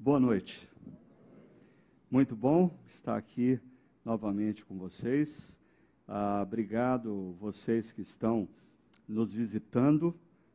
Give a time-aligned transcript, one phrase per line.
[0.00, 0.68] Boa noite.
[2.08, 3.58] Muito bom estar aqui
[4.04, 5.60] novamente com vocês.
[6.06, 8.48] Ah, obrigado vocês que estão
[9.08, 10.14] nos visitando.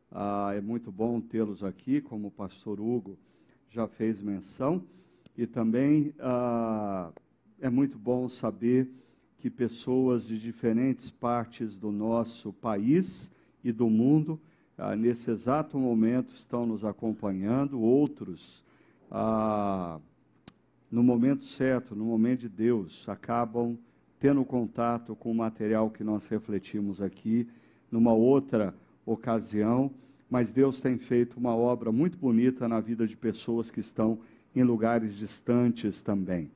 [0.10, 3.20] Ah, é muito bom tê-los aqui, como o pastor Hugo
[3.70, 4.82] já fez menção.
[5.38, 7.12] E também ah,
[7.60, 8.90] é muito bom saber
[9.38, 13.30] que pessoas de diferentes partes do nosso país
[13.62, 14.40] e do mundo,
[14.78, 18.64] ah, nesse exato momento, estão nos acompanhando, outros,
[19.14, 20.00] ah,
[20.90, 23.78] no momento certo, no momento de Deus, acabam
[24.20, 27.48] tendo contato com o material que nós refletimos aqui
[27.92, 28.74] numa outra
[29.06, 29.92] ocasião,
[30.30, 34.18] mas Deus tem feito uma obra muito bonita na vida de pessoas que estão
[34.56, 36.50] em lugares distantes também.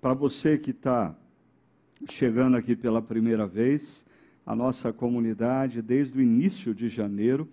[0.00, 1.16] Para você que está
[2.08, 4.04] chegando aqui pela primeira vez,
[4.46, 7.48] a nossa comunidade, desde o início de janeiro,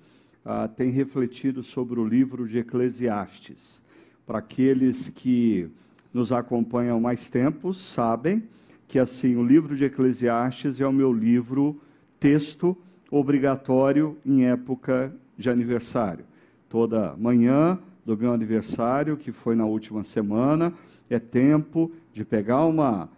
[0.45, 3.81] ah, tem refletido sobre o livro de Eclesiastes.
[4.25, 5.69] Para aqueles que
[6.13, 8.43] nos acompanham mais tempo, sabem
[8.87, 11.79] que assim o livro de Eclesiastes é o meu livro
[12.19, 12.77] texto
[13.09, 16.25] obrigatório em época de aniversário.
[16.69, 20.73] Toda manhã do meu aniversário, que foi na última semana,
[21.09, 23.09] é tempo de pegar uma,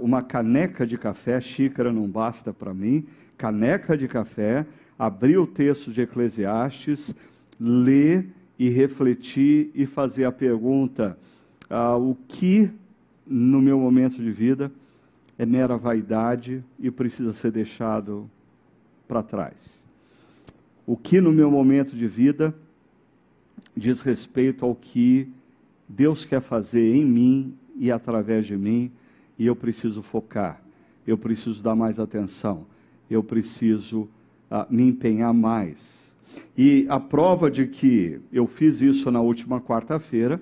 [0.00, 3.06] uma caneca de café, xícara não basta para mim,
[3.36, 4.66] caneca de café,
[4.98, 7.14] abrir o texto de Eclesiastes,
[7.58, 8.26] ler
[8.64, 11.18] e refletir e fazer a pergunta:
[11.68, 12.70] ah, o que
[13.26, 14.72] no meu momento de vida
[15.38, 18.28] é mera vaidade e precisa ser deixado
[19.06, 19.84] para trás?
[20.86, 22.54] O que no meu momento de vida
[23.76, 25.28] diz respeito ao que
[25.86, 28.90] Deus quer fazer em mim e através de mim,
[29.38, 30.62] e eu preciso focar,
[31.06, 32.66] eu preciso dar mais atenção,
[33.10, 34.08] eu preciso
[34.50, 36.03] uh, me empenhar mais.
[36.56, 40.40] E a prova de que eu fiz isso na última quarta-feira,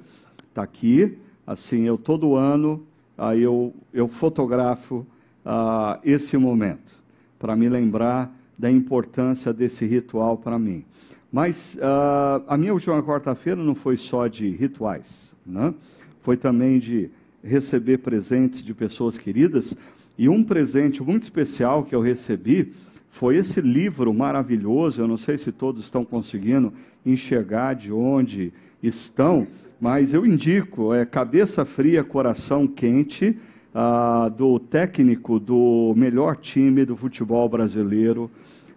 [0.49, 2.87] está aqui, assim, eu todo ano
[3.19, 5.07] uh, eu, eu fotografo
[5.45, 6.93] uh, esse momento,
[7.39, 10.85] para me lembrar da importância desse ritual para mim.
[11.33, 15.73] Mas uh, a minha última quarta-feira não foi só de rituais, né?
[16.21, 17.11] foi também de
[17.43, 19.75] receber presentes de pessoas queridas.
[20.17, 22.75] E um presente muito especial que eu recebi
[23.13, 25.01] foi esse livro maravilhoso.
[25.01, 26.73] Eu não sei se todos estão conseguindo
[27.07, 28.53] enxergar de onde
[28.83, 29.47] estão,
[29.81, 33.39] mas eu indico: é Cabeça Fria, Coração Quente,
[33.73, 38.29] uh, do técnico do melhor time do futebol brasileiro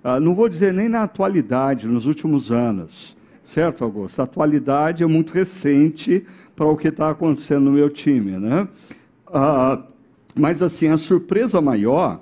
[0.07, 4.19] ah, não vou dizer nem na atualidade, nos últimos anos, certo, Augusto?
[4.19, 6.23] A atualidade é muito recente
[6.55, 8.67] para o que está acontecendo no meu time, né?
[9.25, 9.81] Ah,
[10.35, 12.21] mas, assim, a surpresa maior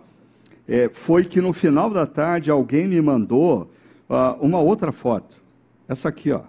[0.68, 3.70] é, foi que no final da tarde alguém me mandou
[4.10, 5.36] ah, uma outra foto.
[5.88, 6.42] Essa aqui, ó.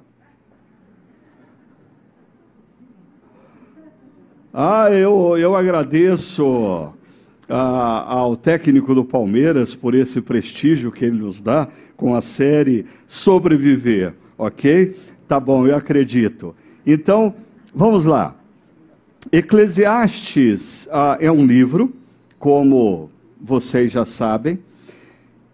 [4.52, 6.94] Ah, eu, eu agradeço
[7.48, 11.66] a, ao técnico do Palmeiras por esse prestígio que ele nos dá
[11.96, 14.96] com a série Sobreviver, ok?
[15.26, 16.54] Tá bom, eu acredito.
[16.86, 17.34] Então,
[17.74, 18.36] vamos lá.
[19.32, 21.92] Eclesiastes ah, é um livro,
[22.38, 23.10] como
[23.44, 24.58] vocês já sabem,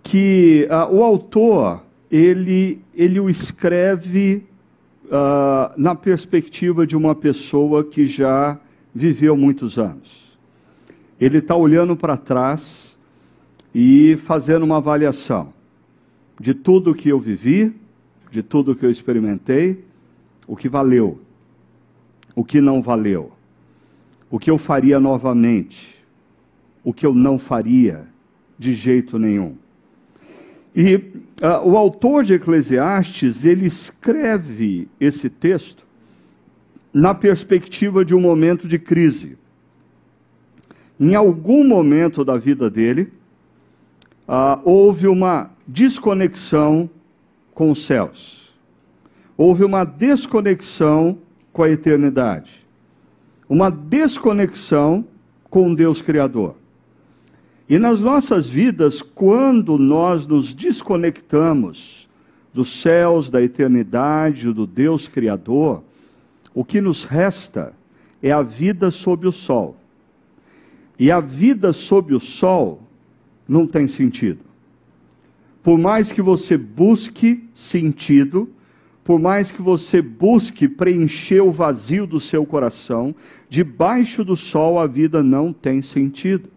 [0.01, 4.47] que ah, o autor ele, ele o escreve
[5.11, 8.61] ah, na perspectiva de uma pessoa que já
[8.95, 10.39] viveu muitos anos.
[11.21, 12.97] Ele está olhando para trás
[13.75, 15.53] e fazendo uma avaliação
[16.41, 17.75] de tudo que eu vivi,
[18.31, 19.85] de tudo que eu experimentei,
[20.47, 21.21] o que valeu,
[22.37, 23.33] o que não valeu,
[24.31, 26.00] o que eu faria novamente,
[26.85, 28.07] o que eu não faria
[28.59, 29.55] de jeito nenhum.
[30.75, 35.85] E uh, o autor de Eclesiastes, ele escreve esse texto
[36.93, 39.39] na perspectiva de um momento de crise
[41.01, 43.11] em algum momento da vida dele,
[44.29, 46.91] ah, houve uma desconexão
[47.55, 48.55] com os céus,
[49.35, 51.17] houve uma desconexão
[51.55, 52.67] com a eternidade,
[53.49, 55.07] uma desconexão
[55.49, 56.55] com Deus Criador.
[57.71, 62.09] E nas nossas vidas, quando nós nos desconectamos
[62.53, 65.85] dos céus, da eternidade, do Deus Criador,
[66.53, 67.73] o que nos resta
[68.21, 69.77] é a vida sob o sol.
[70.99, 72.83] E a vida sob o sol
[73.47, 74.41] não tem sentido.
[75.63, 78.51] Por mais que você busque sentido,
[79.05, 83.15] por mais que você busque preencher o vazio do seu coração,
[83.49, 86.49] debaixo do sol a vida não tem sentido.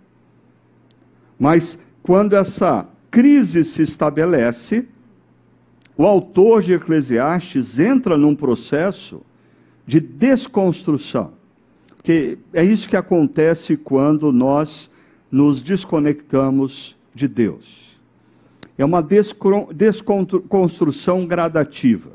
[1.44, 4.88] Mas quando essa crise se estabelece,
[5.98, 9.22] o autor de Eclesiastes entra num processo
[9.86, 11.34] de desconstrução.
[11.98, 14.90] Porque é isso que acontece quando nós
[15.30, 18.00] nos desconectamos de Deus.
[18.78, 19.06] É uma
[19.76, 22.12] desconstrução gradativa.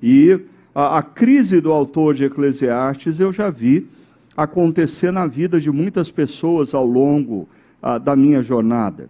[0.00, 0.38] E
[0.72, 3.88] a, a crise do autor de Eclesiastes eu já vi
[4.36, 7.48] acontecer na vida de muitas pessoas ao longo
[7.82, 9.08] ah, da minha jornada.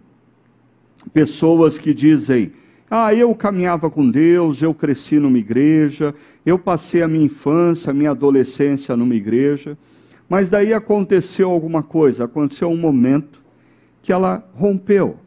[1.13, 2.51] Pessoas que dizem:
[2.89, 6.13] Ah, eu caminhava com Deus, eu cresci numa igreja,
[6.45, 9.77] eu passei a minha infância, a minha adolescência numa igreja,
[10.29, 13.41] mas daí aconteceu alguma coisa, aconteceu um momento
[14.01, 15.17] que ela rompeu.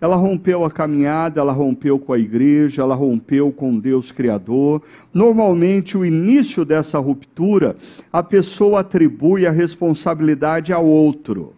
[0.00, 4.82] Ela rompeu a caminhada, ela rompeu com a igreja, ela rompeu com Deus Criador.
[5.14, 7.74] Normalmente, o início dessa ruptura,
[8.12, 11.54] a pessoa atribui a responsabilidade ao outro.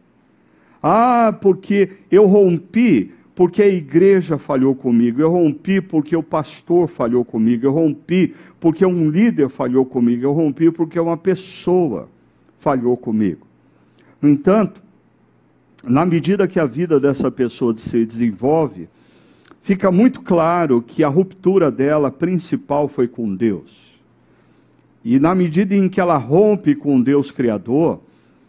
[0.82, 7.24] Ah, porque eu rompi, porque a igreja falhou comigo, eu rompi porque o pastor falhou
[7.24, 12.08] comigo, eu rompi porque um líder falhou comigo, eu rompi porque uma pessoa
[12.56, 13.46] falhou comigo.
[14.20, 14.82] No entanto,
[15.84, 18.88] na medida que a vida dessa pessoa se desenvolve,
[19.60, 23.86] fica muito claro que a ruptura dela principal foi com Deus.
[25.04, 28.00] E na medida em que ela rompe com Deus Criador,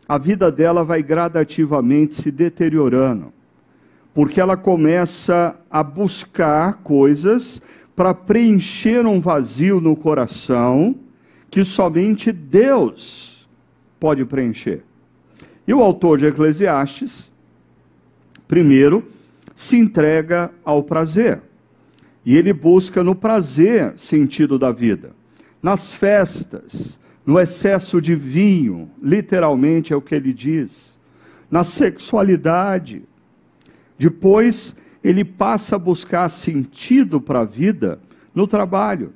[0.07, 3.33] a vida dela vai gradativamente se deteriorando,
[4.13, 7.61] porque ela começa a buscar coisas
[7.95, 10.95] para preencher um vazio no coração
[11.49, 13.47] que somente Deus
[13.99, 14.83] pode preencher.
[15.67, 17.31] E o autor de Eclesiastes,
[18.47, 19.05] primeiro,
[19.55, 21.41] se entrega ao prazer.
[22.25, 25.11] E ele busca no prazer sentido da vida.
[25.61, 30.97] Nas festas, no excesso de vinho, literalmente é o que ele diz.
[31.51, 33.03] Na sexualidade.
[33.99, 37.99] Depois, ele passa a buscar sentido para a vida
[38.33, 39.13] no trabalho.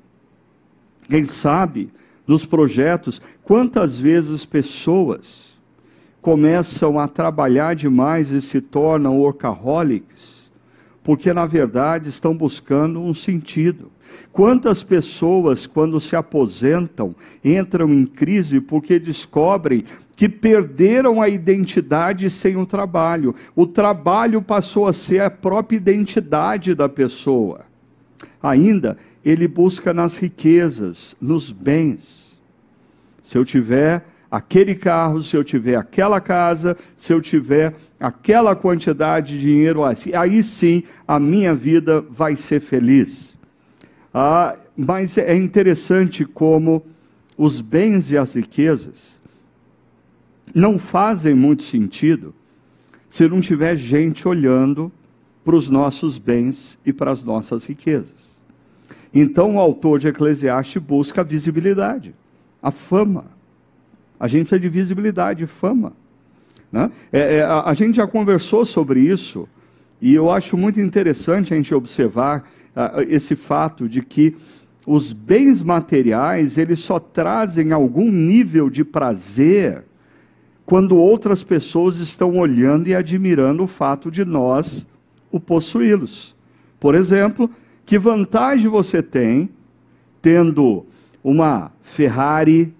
[1.10, 1.90] Quem sabe,
[2.28, 5.58] nos projetos, quantas vezes pessoas
[6.22, 10.41] começam a trabalhar demais e se tornam workaholics,
[11.04, 13.92] porque na verdade estão buscando um sentido.
[14.32, 19.84] Quantas pessoas, quando se aposentam, entram em crise porque descobrem
[20.16, 23.34] que perderam a identidade sem o trabalho.
[23.56, 27.62] O trabalho passou a ser a própria identidade da pessoa.
[28.44, 32.40] Ainda, ele busca nas riquezas, nos bens.
[33.24, 39.38] Se eu tiver aquele carro, se eu tiver aquela casa, se eu tiver aquela quantidade
[39.38, 43.38] de dinheiro, aí sim a minha vida vai ser feliz.
[44.14, 46.86] Ah, mas é interessante como
[47.38, 49.20] os bens e as riquezas
[50.56, 52.34] não fazem muito sentido
[53.10, 54.92] se não tiver gente olhando
[55.44, 58.32] para os nossos bens e para as nossas riquezas.
[59.14, 62.16] Então o autor de Eclesiastes busca a visibilidade,
[62.62, 63.26] a fama
[64.22, 65.94] a gente precisa de visibilidade, fama.
[66.72, 66.92] Né?
[67.12, 69.50] É, é, a, a, gente já conversou sobre isso,
[70.00, 74.36] e eu acho muito interessante a gente observar uh, esse fato de que
[74.86, 79.86] os bens materiais, eles só trazem algum nível de prazer
[80.68, 84.88] quando outras pessoas estão olhando e admirando o fato de nós
[85.32, 86.36] o possuí-los.
[86.80, 87.50] Por exemplo,
[87.88, 89.50] que vantagem você tem
[90.22, 90.86] tendo
[91.24, 92.72] uma Ferrari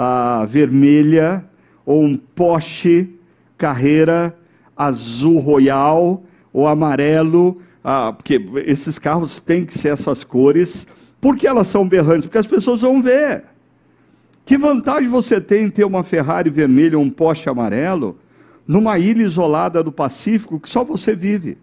[0.00, 1.44] ah, vermelha
[1.84, 3.18] ou um Porsche
[3.56, 4.38] Carreira
[4.76, 10.86] azul royal ou amarelo, ah, porque esses carros têm que ser essas cores.
[11.20, 12.26] Por que elas são berrantes?
[12.26, 13.42] Porque as pessoas vão ver.
[14.44, 18.16] Que vantagem você tem em ter uma Ferrari vermelha ou um Porsche amarelo
[18.66, 21.58] numa ilha isolada do Pacífico que só você vive?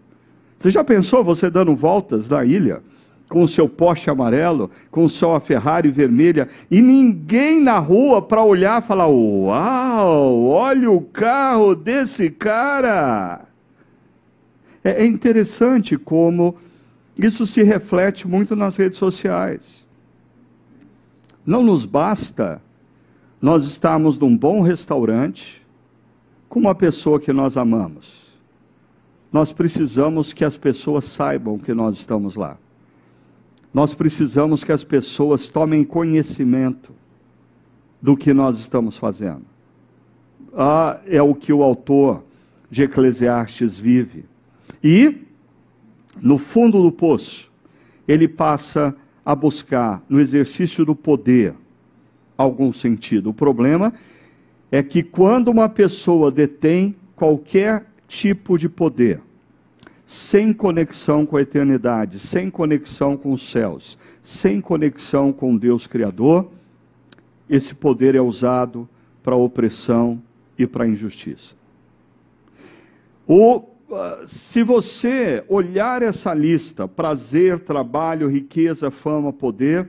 [0.58, 2.82] Você já pensou você dando voltas na ilha?
[3.28, 8.42] Com o seu Porsche amarelo, com o seu Ferrari vermelha, e ninguém na rua para
[8.42, 13.46] olhar e falar: Uau, olha o carro desse cara.
[14.84, 16.56] É, é interessante como
[17.18, 19.86] isso se reflete muito nas redes sociais.
[21.44, 22.60] Não nos basta
[23.40, 25.64] nós estarmos num bom restaurante
[26.48, 28.26] com uma pessoa que nós amamos.
[29.32, 32.56] Nós precisamos que as pessoas saibam que nós estamos lá.
[33.76, 36.94] Nós precisamos que as pessoas tomem conhecimento
[38.00, 39.44] do que nós estamos fazendo.
[40.56, 42.24] Ah, é o que o autor
[42.70, 44.24] de Eclesiastes vive.
[44.82, 45.26] E,
[46.22, 47.52] no fundo do poço,
[48.08, 51.54] ele passa a buscar, no exercício do poder,
[52.34, 53.28] algum sentido.
[53.28, 53.92] O problema
[54.72, 59.20] é que quando uma pessoa detém qualquer tipo de poder,
[60.06, 66.48] sem conexão com a eternidade, sem conexão com os céus, sem conexão com Deus Criador,
[67.50, 68.88] esse poder é usado
[69.20, 70.22] para opressão
[70.56, 71.56] e para injustiça.
[73.26, 79.88] O, ah, se você olhar essa lista, prazer, trabalho, riqueza, fama, poder,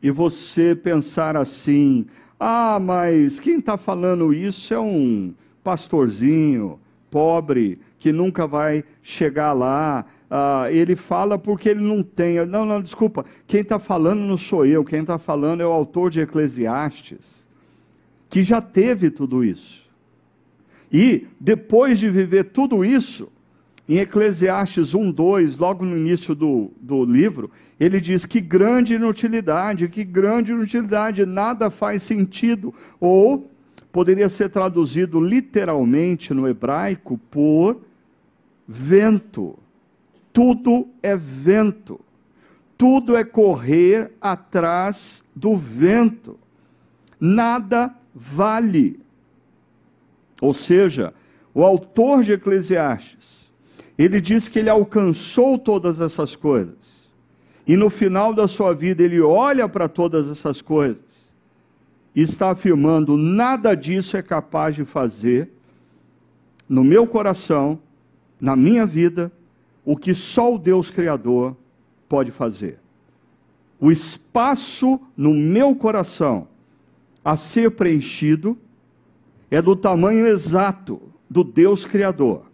[0.00, 2.06] e você pensar assim,
[2.38, 6.78] ah, mas quem está falando isso é um pastorzinho
[7.10, 10.06] pobre que nunca vai chegar lá.
[10.28, 12.44] Ah, ele fala porque ele não tem.
[12.46, 13.24] Não, não, desculpa.
[13.46, 14.82] Quem está falando não sou eu.
[14.84, 17.46] Quem está falando é o autor de Eclesiastes,
[18.28, 19.88] que já teve tudo isso.
[20.90, 23.30] E depois de viver tudo isso,
[23.86, 29.88] em Eclesiastes 1, 2, logo no início do, do livro, ele diz que grande inutilidade,
[29.88, 32.72] que grande inutilidade, nada faz sentido.
[32.98, 33.50] Ou
[33.92, 37.89] poderia ser traduzido literalmente no hebraico por
[38.72, 39.58] vento.
[40.32, 42.00] Tudo é vento.
[42.78, 46.38] Tudo é correr atrás do vento.
[47.18, 49.00] Nada vale.
[50.40, 51.12] Ou seja,
[51.52, 53.50] o autor de Eclesiastes,
[53.98, 56.78] ele diz que ele alcançou todas essas coisas.
[57.66, 61.02] E no final da sua vida, ele olha para todas essas coisas
[62.14, 65.50] e está afirmando: nada disso é capaz de fazer
[66.68, 67.80] no meu coração,
[68.40, 69.30] na minha vida,
[69.84, 71.56] o que só o Deus Criador
[72.08, 72.78] pode fazer.
[73.78, 76.48] O espaço no meu coração
[77.24, 78.56] a ser preenchido
[79.50, 82.44] é do tamanho exato do Deus Criador.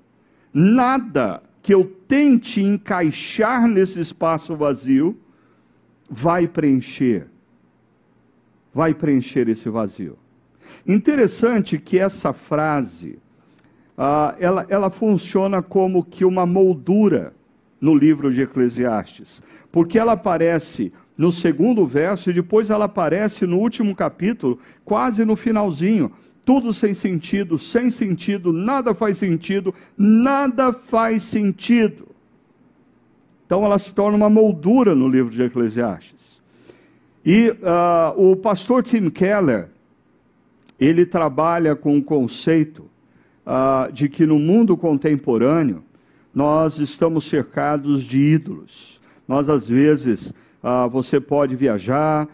[0.53, 5.19] Nada que eu tente encaixar nesse espaço vazio
[6.09, 7.29] vai preencher
[8.77, 10.19] vai preencher esse vazio.
[10.87, 13.19] Interessante que essa frase,
[13.97, 17.33] ah, ela, ela funciona como que uma moldura
[17.81, 23.59] no livro de Eclesiastes, porque ela aparece no segundo verso e depois ela aparece no
[23.59, 26.13] último capítulo, quase no finalzinho.
[26.45, 32.09] Tudo sem sentido, sem sentido, nada faz sentido, nada faz sentido.
[33.45, 36.41] Então ela se torna uma moldura no livro de Eclesiastes.
[37.25, 39.69] E uh, o pastor Tim Keller,
[40.79, 42.86] ele trabalha com o conceito
[43.47, 45.83] uh, de que no mundo contemporâneo
[46.35, 49.01] nós estamos cercados de ídolos.
[49.27, 52.29] Nós, às vezes, uh, você pode viajar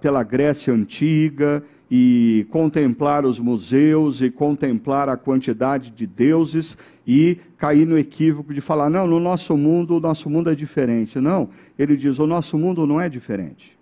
[0.00, 7.84] pela Grécia Antiga e contemplar os museus e contemplar a quantidade de deuses e cair
[7.84, 11.18] no equívoco de falar: não, no nosso mundo, o nosso mundo é diferente.
[11.18, 13.76] Não, ele diz: o nosso mundo não é diferente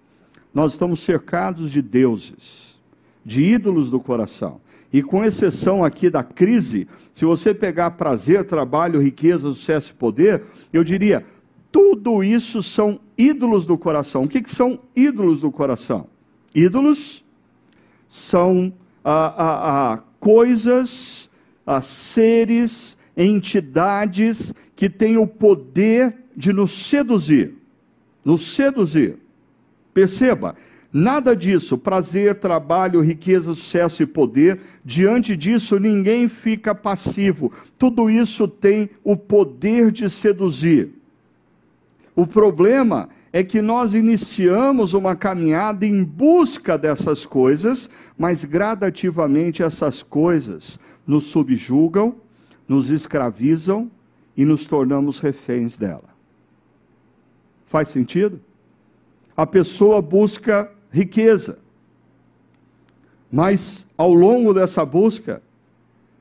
[0.52, 2.78] nós estamos cercados de deuses,
[3.24, 4.60] de ídolos do coração.
[4.92, 10.42] E com exceção aqui da crise, se você pegar prazer, trabalho, riqueza, sucesso e poder,
[10.72, 11.24] eu diria,
[11.70, 14.24] tudo isso são ídolos do coração.
[14.24, 16.08] O que, que são ídolos do coração?
[16.52, 17.24] Ídolos
[18.08, 18.72] são
[19.04, 21.30] ah, ah, ah, coisas,
[21.64, 27.54] ah, seres, entidades que têm o poder de nos seduzir.
[28.24, 29.18] Nos seduzir.
[29.94, 30.56] Perceba,
[30.92, 37.52] nada disso, prazer, trabalho, riqueza, sucesso e poder, diante disso ninguém fica passivo.
[37.78, 40.90] Tudo isso tem o poder de seduzir.
[42.14, 50.02] O problema é que nós iniciamos uma caminhada em busca dessas coisas, mas gradativamente essas
[50.02, 52.16] coisas nos subjugam,
[52.68, 53.90] nos escravizam
[54.36, 56.10] e nos tornamos reféns dela.
[57.66, 58.40] Faz sentido?
[59.40, 61.58] a pessoa busca riqueza.
[63.30, 65.42] Mas ao longo dessa busca,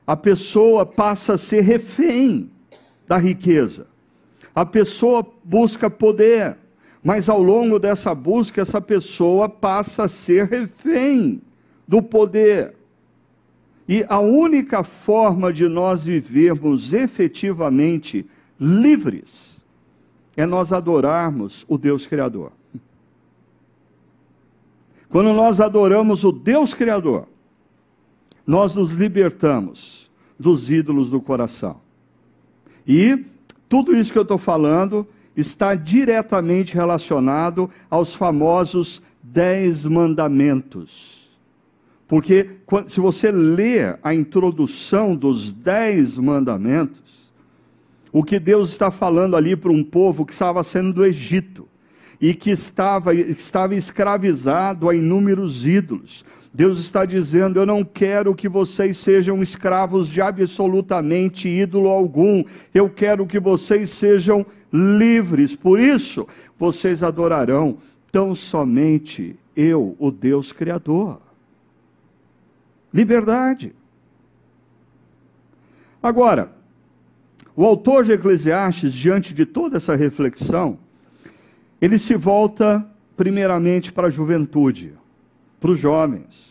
[0.06, 2.50] a pessoa passa a ser refém
[3.06, 3.86] da riqueza.
[4.54, 6.56] A pessoa busca poder,
[7.02, 11.40] mas ao longo dessa busca, essa pessoa passa a ser refém
[11.86, 12.74] do poder.
[13.88, 18.24] E a única forma de nós vivermos efetivamente
[18.60, 19.60] livres
[20.36, 22.52] é nós adorarmos o Deus Criador.
[25.10, 27.26] Quando nós adoramos o Deus Criador,
[28.46, 31.80] nós nos libertamos dos ídolos do coração.
[32.86, 33.26] E
[33.68, 41.28] tudo isso que eu estou falando está diretamente relacionado aos famosos dez mandamentos.
[42.06, 47.30] Porque se você ler a introdução dos dez mandamentos,
[48.12, 51.68] o que Deus está falando ali para um povo que estava sendo do Egito,
[52.20, 56.24] e que estava, estava escravizado a inúmeros ídolos.
[56.52, 62.44] Deus está dizendo: Eu não quero que vocês sejam escravos de absolutamente ídolo algum.
[62.74, 65.54] Eu quero que vocês sejam livres.
[65.54, 66.26] Por isso,
[66.58, 67.78] vocês adorarão
[68.10, 71.20] tão somente eu, o Deus Criador.
[72.92, 73.72] liberdade.
[76.02, 76.50] Agora,
[77.54, 80.78] o autor de Eclesiastes, diante de toda essa reflexão,
[81.80, 84.94] ele se volta primeiramente para a juventude,
[85.58, 86.50] para os jovens.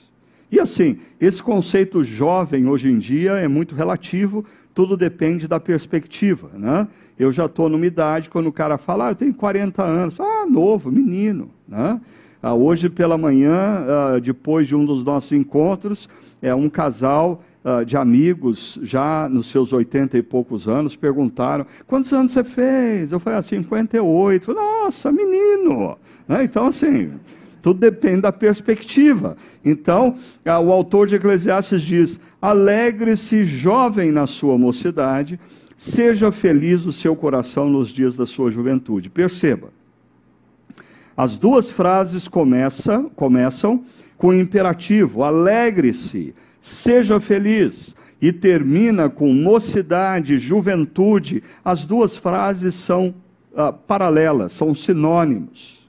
[0.52, 4.44] E assim, esse conceito jovem hoje em dia é muito relativo,
[4.74, 6.50] tudo depende da perspectiva.
[6.54, 6.88] Né?
[7.18, 10.46] Eu já estou numa idade, quando o cara fala, ah, eu tenho 40 anos, ah,
[10.48, 11.52] novo, menino.
[11.68, 12.02] Né?
[12.42, 16.10] Ah, hoje pela manhã, ah, depois de um dos nossos encontros,
[16.42, 22.12] é um casal ah, de amigos, já nos seus 80 e poucos anos, perguntaram: quantos
[22.14, 23.12] anos você fez?
[23.12, 24.54] Eu falei: ah, 58.
[24.54, 25.98] Nossa, menino!
[26.28, 26.46] Né?
[26.46, 27.12] Então, assim,
[27.62, 29.36] tudo depende da perspectiva.
[29.64, 35.38] Então, o autor de Eclesiastes diz: Alegre-se, jovem, na sua mocidade,
[35.76, 39.10] seja feliz o seu coração nos dias da sua juventude.
[39.10, 39.70] Perceba,
[41.16, 43.84] as duas frases começam, começam
[44.18, 47.96] com o imperativo: alegre-se, seja feliz.
[48.22, 51.42] E termina com mocidade, juventude.
[51.64, 53.16] As duas frases são
[53.56, 55.88] ah, paralelas, são sinônimos.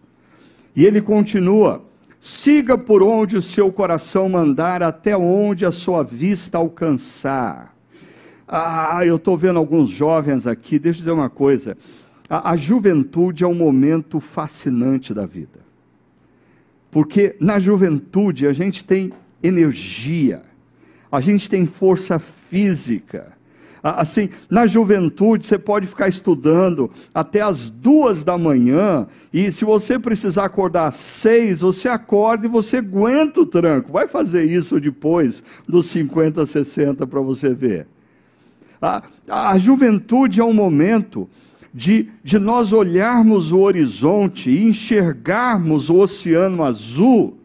[0.76, 1.82] E ele continua:
[2.20, 7.74] siga por onde o seu coração mandar, até onde a sua vista alcançar.
[8.46, 11.76] Ah, eu estou vendo alguns jovens aqui, deixa eu dizer uma coisa.
[12.28, 15.60] A, a juventude é um momento fascinante da vida.
[16.90, 19.12] Porque na juventude a gente tem
[19.42, 20.42] energia,
[21.10, 23.32] a gente tem força física,
[23.82, 29.98] Assim, na juventude, você pode ficar estudando até as duas da manhã, e se você
[29.98, 33.92] precisar acordar às seis, você acorda e você aguenta o tranco.
[33.92, 37.86] Vai fazer isso depois dos 50, 60 para você ver.
[38.82, 41.28] A, a juventude é um momento
[41.72, 47.39] de, de nós olharmos o horizonte e enxergarmos o oceano azul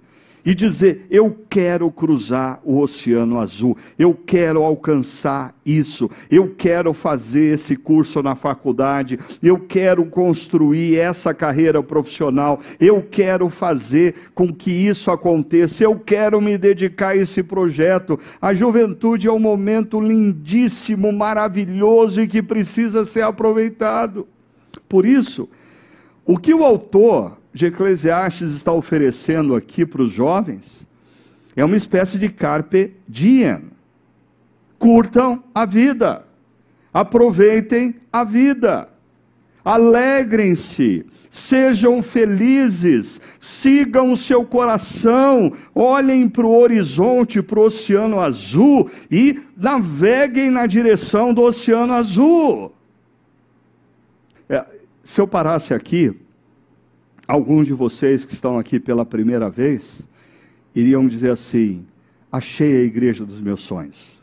[0.45, 7.55] e dizer: Eu quero cruzar o Oceano Azul, eu quero alcançar isso, eu quero fazer
[7.55, 14.69] esse curso na faculdade, eu quero construir essa carreira profissional, eu quero fazer com que
[14.69, 18.19] isso aconteça, eu quero me dedicar a esse projeto.
[18.39, 24.27] A juventude é um momento lindíssimo, maravilhoso e que precisa ser aproveitado.
[24.87, 25.49] Por isso,
[26.25, 30.85] o que o autor de Eclesiastes está oferecendo aqui para os jovens
[31.55, 33.71] é uma espécie de carpe diem.
[34.77, 36.25] Curtam a vida,
[36.93, 38.89] aproveitem a vida,
[39.63, 48.89] alegrem-se, sejam felizes, sigam o seu coração, olhem para o horizonte, para o oceano azul
[49.09, 52.73] e naveguem na direção do oceano azul.
[54.49, 54.65] É,
[55.01, 56.13] se eu parasse aqui,
[57.27, 60.07] alguns de vocês que estão aqui pela primeira vez
[60.73, 61.85] iriam dizer assim:
[62.31, 64.15] achei a igreja dos meus sonhos.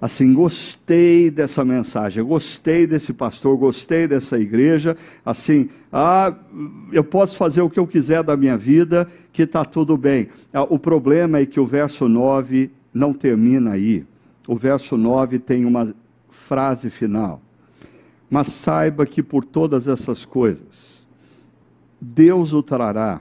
[0.00, 4.96] Assim, gostei dessa mensagem, gostei desse pastor, gostei dessa igreja.
[5.24, 6.34] Assim, ah,
[6.90, 10.28] eu posso fazer o que eu quiser da minha vida, que está tudo bem.
[10.52, 14.04] Ah, o problema é que o verso 9 não termina aí.
[14.48, 15.94] O verso 9 tem uma
[16.30, 17.40] frase final.
[18.28, 20.91] Mas saiba que por todas essas coisas,
[22.04, 23.20] Deus o trará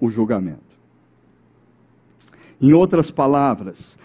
[0.00, 0.72] o julgamento.
[2.58, 3.98] Em outras palavras,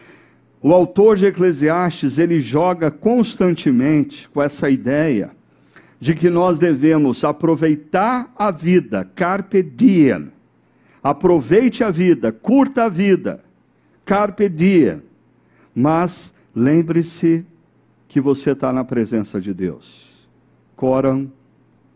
[0.61, 5.31] o autor de Eclesiastes, ele joga constantemente com essa ideia
[5.97, 10.29] de que nós devemos aproveitar a vida, carpe diem.
[11.01, 13.41] Aproveite a vida, curta a vida,
[14.03, 15.01] carpe diem.
[15.73, 17.45] Mas lembre-se
[18.09, 20.27] que você está na presença de Deus.
[20.75, 21.31] Coram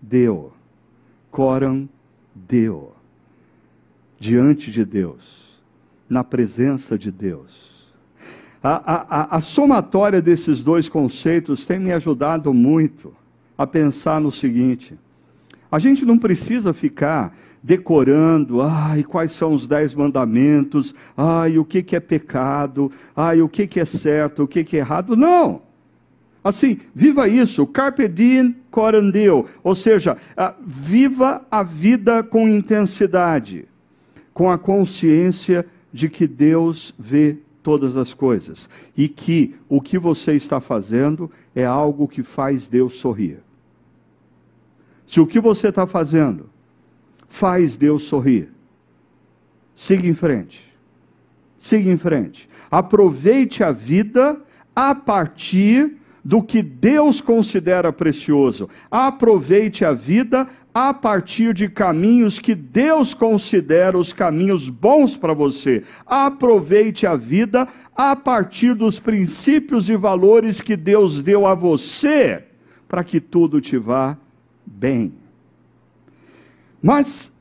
[0.02, 0.54] Deo.
[1.30, 1.90] Coram
[2.34, 2.94] Deu,
[4.20, 5.60] diante de Deus,
[6.10, 7.92] na presença de Deus.
[8.64, 13.14] A, a, a, somatória desses dois conceitos tem me ajudado muito
[13.58, 14.98] a pensar no seguinte:
[15.72, 21.82] a gente não precisa ficar decorando, ai, quais são os dez mandamentos, ai, o que,
[21.82, 25.16] que é pecado, ai, o que, que é certo, o que, que é errado.
[25.16, 25.71] Não!
[26.44, 30.18] Assim, viva isso, carpe diem corandeu, ou seja,
[30.60, 33.68] viva a vida com intensidade,
[34.34, 40.34] com a consciência de que Deus vê todas as coisas e que o que você
[40.34, 43.40] está fazendo é algo que faz Deus sorrir.
[45.06, 46.50] Se o que você está fazendo
[47.28, 48.50] faz Deus sorrir,
[49.76, 50.72] siga em frente.
[51.58, 52.50] Siga em frente.
[52.72, 54.42] Aproveite a vida
[54.76, 58.70] a partir do que Deus considera precioso.
[58.90, 65.84] Aproveite a vida a partir de caminhos que Deus considera os caminhos bons para você.
[66.06, 72.44] Aproveite a vida a partir dos princípios e valores que Deus deu a você,
[72.88, 74.18] para que tudo te vá
[74.66, 75.14] bem.
[76.82, 77.32] Mas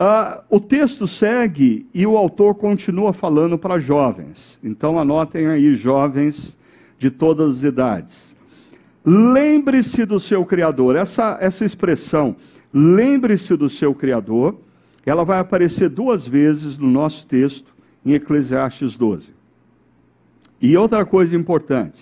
[0.00, 4.58] uh, o texto segue e o autor continua falando para jovens.
[4.62, 6.57] Então anotem aí, jovens
[6.98, 8.36] de todas as idades.
[9.04, 10.96] Lembre-se do seu Criador.
[10.96, 12.36] Essa, essa expressão,
[12.72, 14.58] lembre-se do seu Criador,
[15.06, 19.32] ela vai aparecer duas vezes no nosso texto, em Eclesiastes 12.
[20.60, 22.00] E outra coisa importante,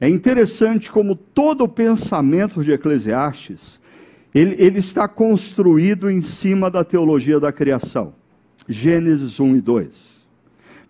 [0.00, 3.80] é interessante como todo o pensamento de Eclesiastes
[4.36, 8.12] ele, ele está construído em cima da teologia da criação.
[8.68, 9.90] Gênesis 1 e 2.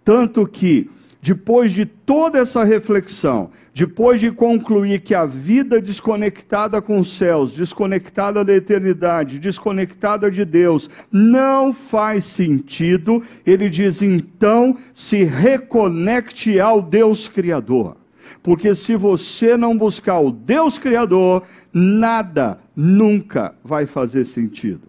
[0.03, 0.90] Tanto que,
[1.27, 7.53] depois de toda essa reflexão, depois de concluir que a vida desconectada com os céus,
[7.53, 16.81] desconectada da eternidade, desconectada de Deus, não faz sentido, ele diz então: se reconecte ao
[16.81, 17.97] Deus Criador.
[18.41, 24.87] Porque se você não buscar o Deus Criador, nada nunca vai fazer sentido.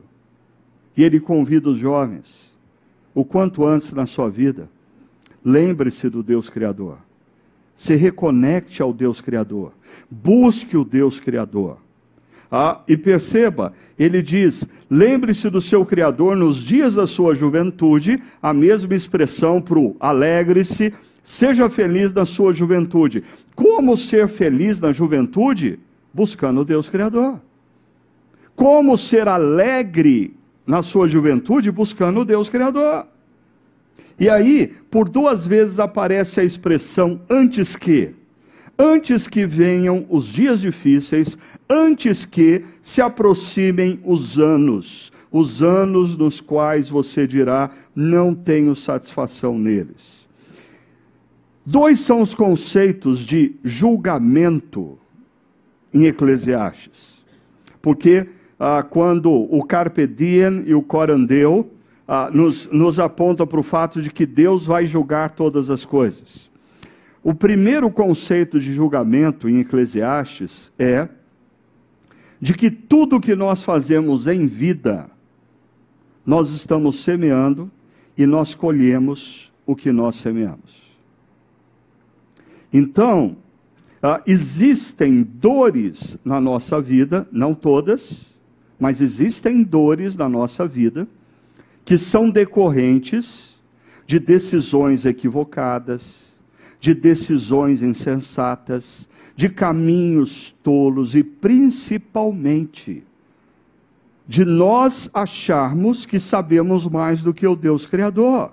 [0.95, 2.55] E ele convida os jovens,
[3.15, 4.69] o quanto antes na sua vida,
[5.47, 6.97] lembre-se do Deus Criador.
[7.73, 9.71] Se reconecte ao Deus Criador.
[10.11, 11.77] Busque o Deus Criador.
[12.51, 18.53] Ah, e perceba, ele diz: lembre-se do seu Criador nos dias da sua juventude, a
[18.53, 23.23] mesma expressão para o alegre-se, seja feliz na sua juventude.
[23.55, 25.79] Como ser feliz na juventude?
[26.13, 27.39] Buscando o Deus Criador.
[28.55, 30.33] Como ser alegre
[30.65, 33.07] na sua juventude buscando o Deus Criador.
[34.19, 38.15] E aí, por duas vezes aparece a expressão antes que.
[38.79, 46.39] Antes que venham os dias difíceis, antes que se aproximem os anos, os anos nos
[46.39, 50.27] quais você dirá: não tenho satisfação neles.
[51.65, 54.97] Dois são os conceitos de julgamento
[55.93, 57.17] em Eclesiastes.
[57.81, 58.27] Porque
[58.59, 61.69] ah, quando o Carpe Diem e o Corandeu
[62.07, 66.49] ah, nos, nos apontam para o fato de que Deus vai julgar todas as coisas.
[67.21, 71.09] O primeiro conceito de julgamento em Eclesiastes é
[72.39, 75.09] de que tudo que nós fazemos em vida,
[76.25, 77.69] nós estamos semeando
[78.17, 80.87] e nós colhemos o que nós semeamos.
[82.71, 83.37] Então,
[84.01, 88.21] ah, existem dores na nossa vida, não todas,
[88.79, 91.07] mas existem dores na nossa vida
[91.87, 93.55] que são decorrentes
[94.05, 96.15] de decisões equivocadas,
[96.81, 103.05] de decisões insensatas, de caminhos tolos e principalmente
[104.27, 108.51] de nós acharmos que sabemos mais do que o Deus Criador.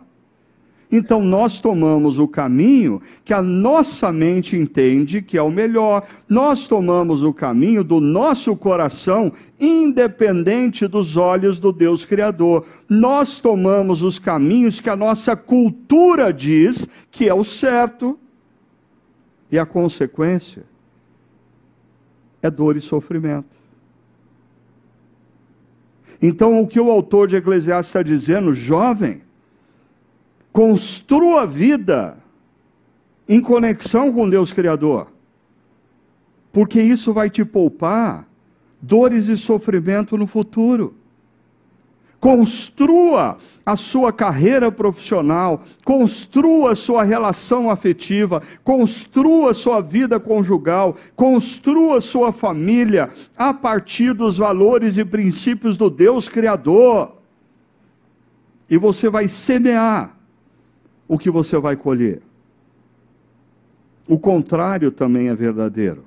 [0.97, 6.07] Então nós tomamos o caminho que a nossa mente entende que é o melhor.
[6.29, 12.65] Nós tomamos o caminho do nosso coração, independente dos olhos do Deus Criador.
[12.89, 18.17] Nós tomamos os caminhos que a nossa cultura diz que é o certo.
[19.51, 20.63] E a consequência
[22.41, 23.49] é dor e sofrimento.
[26.23, 29.24] Então, o que o autor de Eclesiastes está dizendo, jovem,
[30.55, 32.17] Construa a vida
[33.29, 35.09] em conexão com Deus Criador,
[36.53, 38.29] porque isso vai te poupar
[38.81, 40.95] dores e sofrimento no futuro.
[42.21, 43.37] Construa
[43.67, 51.97] a sua carreira profissional, construa a sua relação afetiva, construa a sua vida conjugal, construa
[51.97, 57.17] a sua família a partir dos valores e princípios do Deus Criador.
[58.71, 60.14] E você vai semear
[61.09, 62.23] o que você vai colher.
[64.07, 66.05] O contrário também é verdadeiro.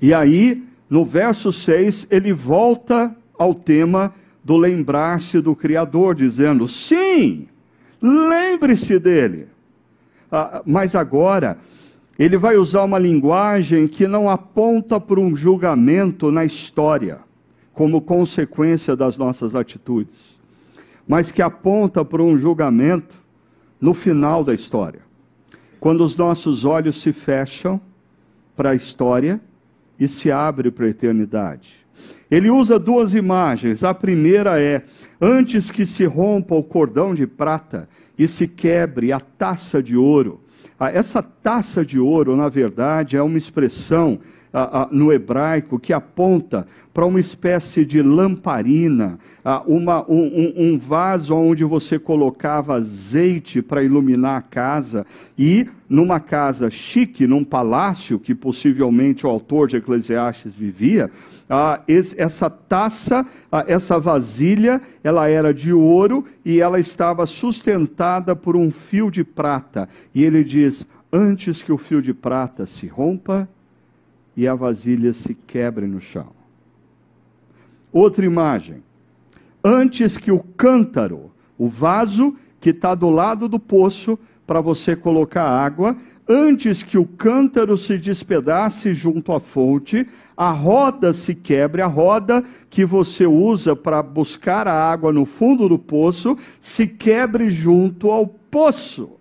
[0.00, 7.48] E aí, no verso 6, ele volta ao tema do lembrar-se do Criador, dizendo: sim,
[8.00, 9.48] lembre-se dele.
[10.30, 11.58] Ah, mas agora,
[12.18, 17.20] ele vai usar uma linguagem que não aponta para um julgamento na história,
[17.72, 20.38] como consequência das nossas atitudes,
[21.08, 23.19] mas que aponta para um julgamento
[23.80, 25.00] no final da história.
[25.78, 27.80] Quando os nossos olhos se fecham
[28.54, 29.40] para a história
[29.98, 31.86] e se abrem para a eternidade.
[32.30, 33.82] Ele usa duas imagens.
[33.82, 34.84] A primeira é:
[35.20, 37.88] antes que se rompa o cordão de prata
[38.18, 40.40] e se quebre a taça de ouro,
[40.82, 44.18] Ah, essa taça de ouro, na verdade, é uma expressão
[44.90, 49.18] no hebraico que aponta para uma espécie de lamparina,
[49.66, 55.06] uma, um, um, vaso onde você colocava azeite para iluminar a casa,
[55.38, 61.10] e numa casa chique, num palácio que possivelmente o autor de Eclesiastes vivia,
[62.16, 63.24] essa taça,
[63.66, 69.88] essa vasilha, ela era de ouro e ela estava sustentada por um fio de prata.
[70.14, 73.48] E ele diz: antes que o fio de prata se rompa
[74.36, 76.28] e a vasilha se quebre no chão.
[77.92, 78.82] Outra imagem.
[79.62, 85.44] Antes que o cântaro, o vaso que está do lado do poço para você colocar
[85.44, 85.96] água,
[86.28, 92.42] antes que o cântaro se despedace junto à fonte, a roda se quebre, a roda
[92.68, 98.26] que você usa para buscar a água no fundo do poço, se quebre junto ao
[98.26, 99.19] poço.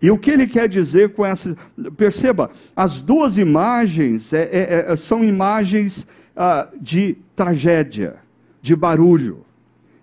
[0.00, 1.56] E o que ele quer dizer com essa.
[1.96, 6.06] Perceba, as duas imagens é, é, é, são imagens
[6.36, 8.16] ah, de tragédia,
[8.62, 9.44] de barulho.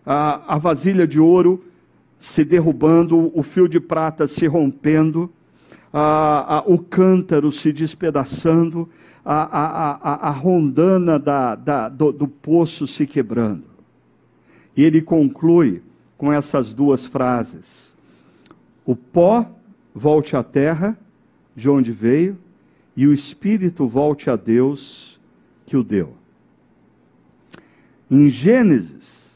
[0.06, 1.64] Ah, a vasilha de ouro
[2.18, 5.32] se derrubando, o fio de prata se rompendo,
[5.94, 8.90] ah, o cântaro se despedaçando,
[9.24, 13.64] a, a, a, rondana da, da, do, do poço se quebrando.
[14.78, 15.82] E ele conclui
[16.16, 17.96] com essas duas frases:
[18.86, 19.55] O pó
[19.96, 21.00] volte à terra
[21.56, 22.38] de onde veio,
[22.98, 25.20] e o espírito volte a Deus
[25.66, 26.14] que o deu.
[28.12, 29.32] Em Gênesis,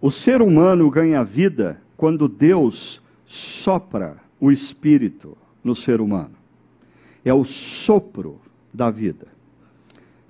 [0.00, 6.34] o ser humano ganha vida quando Deus sopra o espírito no ser humano.
[7.24, 8.40] É o sopro
[8.72, 9.28] da vida.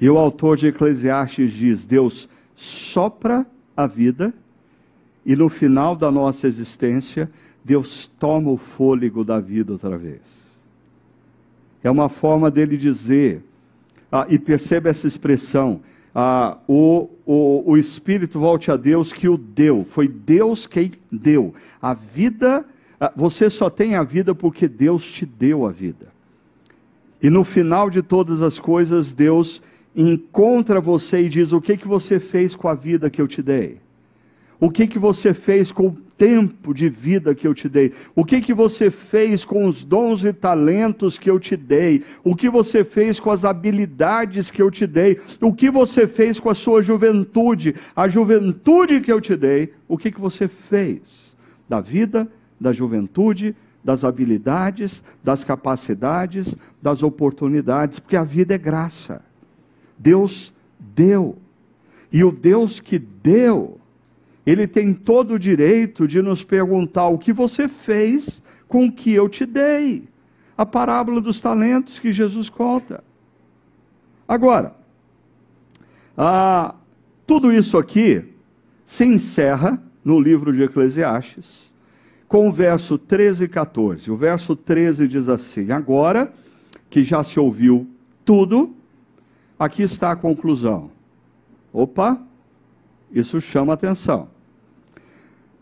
[0.00, 3.46] E o autor de Eclesiastes diz: Deus sopra
[3.76, 4.32] a vida
[5.24, 7.30] e no final da nossa existência,
[7.64, 10.20] Deus toma o fôlego da vida outra vez.
[11.82, 13.42] É uma forma dele dizer,
[14.12, 15.80] ah, e perceba essa expressão,
[16.14, 21.54] ah, o, o, o Espírito volte a Deus que o deu, foi Deus quem deu.
[21.80, 22.64] A vida,
[23.00, 26.12] ah, você só tem a vida porque Deus te deu a vida.
[27.22, 29.62] E no final de todas as coisas, Deus
[29.96, 33.42] encontra você e diz: O que, que você fez com a vida que eu te
[33.42, 33.80] dei?
[34.60, 37.92] O que, que você fez com o tempo de vida que eu te dei?
[38.14, 42.02] O que, que você fez com os dons e talentos que eu te dei?
[42.22, 45.20] O que você fez com as habilidades que eu te dei?
[45.40, 47.74] O que você fez com a sua juventude?
[47.94, 51.36] A juventude que eu te dei, o que, que você fez?
[51.68, 52.28] Da vida,
[52.60, 59.20] da juventude, das habilidades, das capacidades, das oportunidades, porque a vida é graça.
[59.98, 61.36] Deus deu.
[62.10, 63.78] E o Deus que deu,
[64.46, 69.12] ele tem todo o direito de nos perguntar o que você fez com o que
[69.12, 70.04] eu te dei.
[70.56, 73.02] A parábola dos talentos que Jesus conta.
[74.28, 74.74] Agora,
[76.16, 76.74] ah,
[77.26, 78.24] tudo isso aqui
[78.84, 81.72] se encerra no livro de Eclesiastes,
[82.28, 84.10] com o verso 13 e 14.
[84.10, 86.32] O verso 13 diz assim: Agora
[86.90, 87.88] que já se ouviu
[88.24, 88.74] tudo,
[89.58, 90.90] aqui está a conclusão.
[91.72, 92.20] Opa,
[93.10, 94.33] isso chama atenção.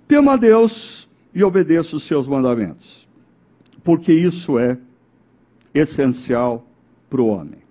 [0.06, 3.08] Tema a Deus e obedeça os seus mandamentos,
[3.82, 4.78] porque isso é
[5.74, 6.66] essencial
[7.08, 7.62] para o homem.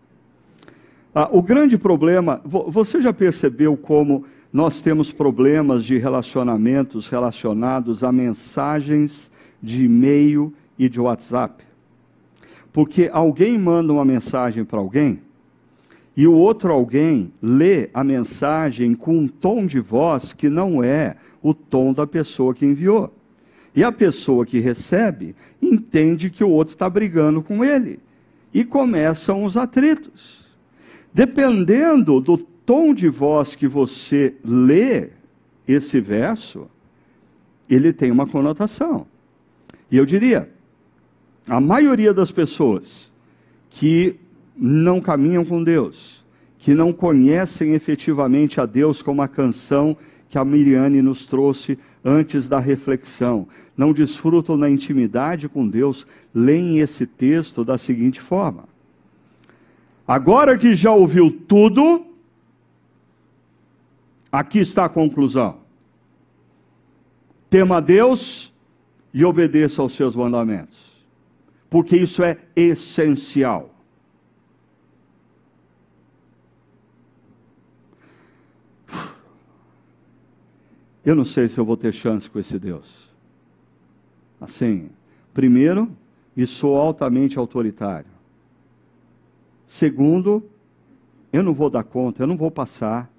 [1.14, 8.12] Ah, o grande problema, você já percebeu como nós temos problemas de relacionamentos relacionados a
[8.12, 11.64] mensagens de e-mail e de WhatsApp?
[12.72, 15.22] Porque alguém manda uma mensagem para alguém
[16.16, 21.16] e o outro alguém lê a mensagem com um tom de voz que não é
[21.42, 23.14] o tom da pessoa que enviou.
[23.74, 28.00] E a pessoa que recebe entende que o outro está brigando com ele.
[28.54, 30.42] E começam os atritos.
[31.14, 35.10] Dependendo do tom de voz que você lê
[35.66, 36.68] esse verso,
[37.70, 39.08] ele tem uma conotação.
[39.90, 40.50] E eu diria,
[41.48, 43.12] a maioria das pessoas
[43.70, 44.20] que
[44.56, 46.24] não caminham com Deus,
[46.58, 49.98] que não conhecem efetivamente a Deus como a canção
[50.30, 53.48] que a Miriane nos trouxe antes da reflexão.
[53.76, 58.66] Não desfrutam da intimidade com Deus, leem esse texto da seguinte forma:
[60.08, 62.06] Agora que já ouviu tudo,
[64.32, 65.62] aqui está a conclusão.
[67.50, 68.54] Tema a Deus
[69.14, 70.78] e obedeça aos seus mandamentos,
[71.70, 73.71] porque isso é essencial.
[81.04, 83.10] Eu não sei se eu vou ter chance com esse Deus.
[84.40, 84.90] Assim,
[85.34, 85.90] primeiro,
[86.36, 88.12] e sou altamente autoritário.
[89.68, 90.44] Segundo,
[91.32, 93.10] eu não vou dar conta, eu não vou passar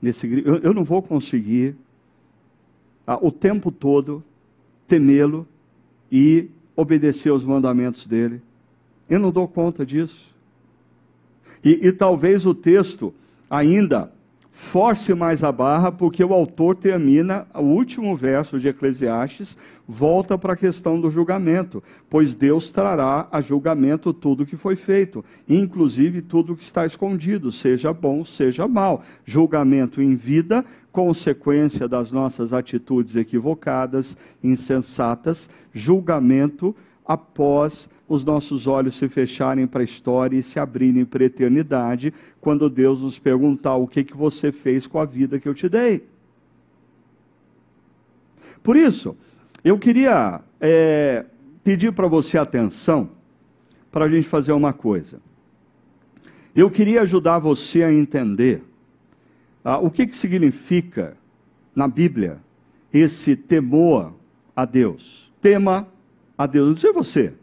[0.00, 1.74] nesse eu, eu não vou conseguir
[3.06, 4.22] ah, o tempo todo
[4.86, 5.46] temê-lo
[6.12, 8.42] e obedecer aos mandamentos dele.
[9.08, 10.32] Eu não dou conta disso.
[11.64, 13.14] E, e talvez o texto
[13.48, 14.12] ainda
[14.56, 20.52] force mais a barra, porque o autor termina o último verso de Eclesiastes, volta para
[20.52, 26.54] a questão do julgamento, pois Deus trará a julgamento tudo que foi feito, inclusive tudo
[26.54, 29.02] que está escondido, seja bom, seja mal.
[29.24, 39.08] Julgamento em vida, consequência das nossas atitudes equivocadas, insensatas, julgamento após os nossos olhos se
[39.08, 43.86] fecharem para a história e se abrirem para a eternidade, quando Deus nos perguntar o
[43.86, 46.06] que, que você fez com a vida que eu te dei.
[48.62, 49.16] Por isso,
[49.62, 51.24] eu queria é,
[51.62, 53.10] pedir para você atenção
[53.90, 55.20] para a gente fazer uma coisa.
[56.54, 58.62] Eu queria ajudar você a entender
[59.64, 61.16] ah, o que, que significa
[61.74, 62.40] na Bíblia
[62.92, 64.14] esse temor
[64.54, 65.32] a Deus.
[65.40, 65.88] Tema
[66.36, 66.68] a Deus.
[66.68, 67.34] Não sei você.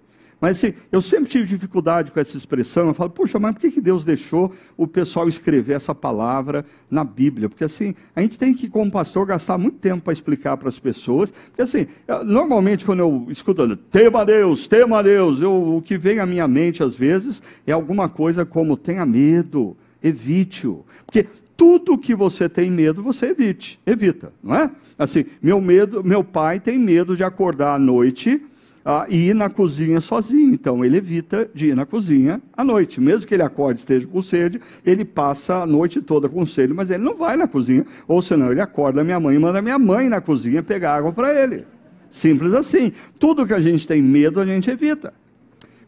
[0.42, 2.88] Mas assim, eu sempre tive dificuldade com essa expressão.
[2.88, 7.04] Eu falo, puxa, mas por que, que Deus deixou o pessoal escrever essa palavra na
[7.04, 7.48] Bíblia?
[7.48, 10.80] Porque assim, a gente tem que, como pastor, gastar muito tempo para explicar para as
[10.80, 11.30] pessoas.
[11.30, 16.18] Porque assim, eu, normalmente quando eu escuto, tema Deus, tema Deus, eu, o que vem
[16.18, 20.84] à minha mente às vezes é alguma coisa como tenha medo, evite-o.
[21.06, 24.72] Porque tudo que você tem medo, você evite, evita, não é?
[24.98, 28.44] Assim, meu medo, meu pai tem medo de acordar à noite
[28.84, 30.54] ah, e ir na cozinha sozinho.
[30.54, 33.00] Então ele evita de ir na cozinha à noite.
[33.00, 36.74] Mesmo que ele acorde e esteja com sede, ele passa a noite toda com sede,
[36.74, 37.86] mas ele não vai na cozinha.
[38.08, 41.34] Ou senão ele acorda minha mãe e manda minha mãe na cozinha pegar água para
[41.34, 41.66] ele.
[42.10, 42.92] Simples assim.
[43.18, 45.14] Tudo que a gente tem medo, a gente evita.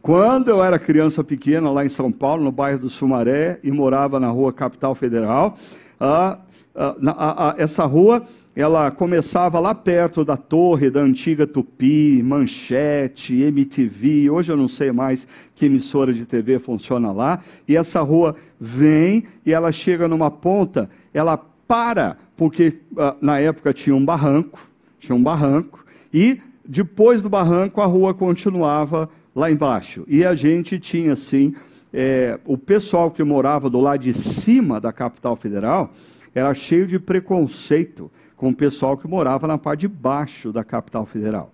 [0.01, 4.19] Quando eu era criança pequena, lá em São Paulo, no bairro do Sumaré, e morava
[4.19, 5.57] na rua Capital Federal,
[5.97, 6.39] ah,
[6.75, 14.51] ah, essa rua ela começava lá perto da torre da antiga Tupi, Manchete, MTV, hoje
[14.51, 19.51] eu não sei mais que emissora de TV funciona lá, e essa rua vem e
[19.51, 21.37] ela chega numa ponta, ela
[21.67, 24.59] para, porque uh, na época tinha um barranco,
[24.99, 30.05] tinha um barranco, e depois do barranco a rua continuava lá embaixo.
[30.07, 31.55] E a gente tinha assim,
[31.91, 35.91] é, o pessoal que morava do lado de cima da capital federal
[36.35, 38.11] era cheio de preconceito
[38.43, 41.49] com o pessoal que morava na parte de baixo da capital federal.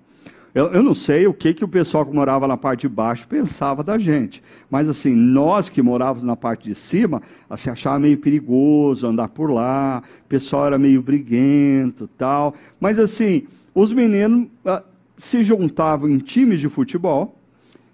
[0.55, 3.27] Eu, eu, não sei o que, que o pessoal que morava na parte de baixo
[3.27, 8.17] pensava da gente, mas assim, nós que morávamos na parte de cima, assim, achava meio
[8.17, 13.43] perigoso andar por lá, o pessoal era meio briguento tal, mas assim,
[13.75, 14.81] os meninos ah,
[15.15, 17.37] se juntavam em times de futebol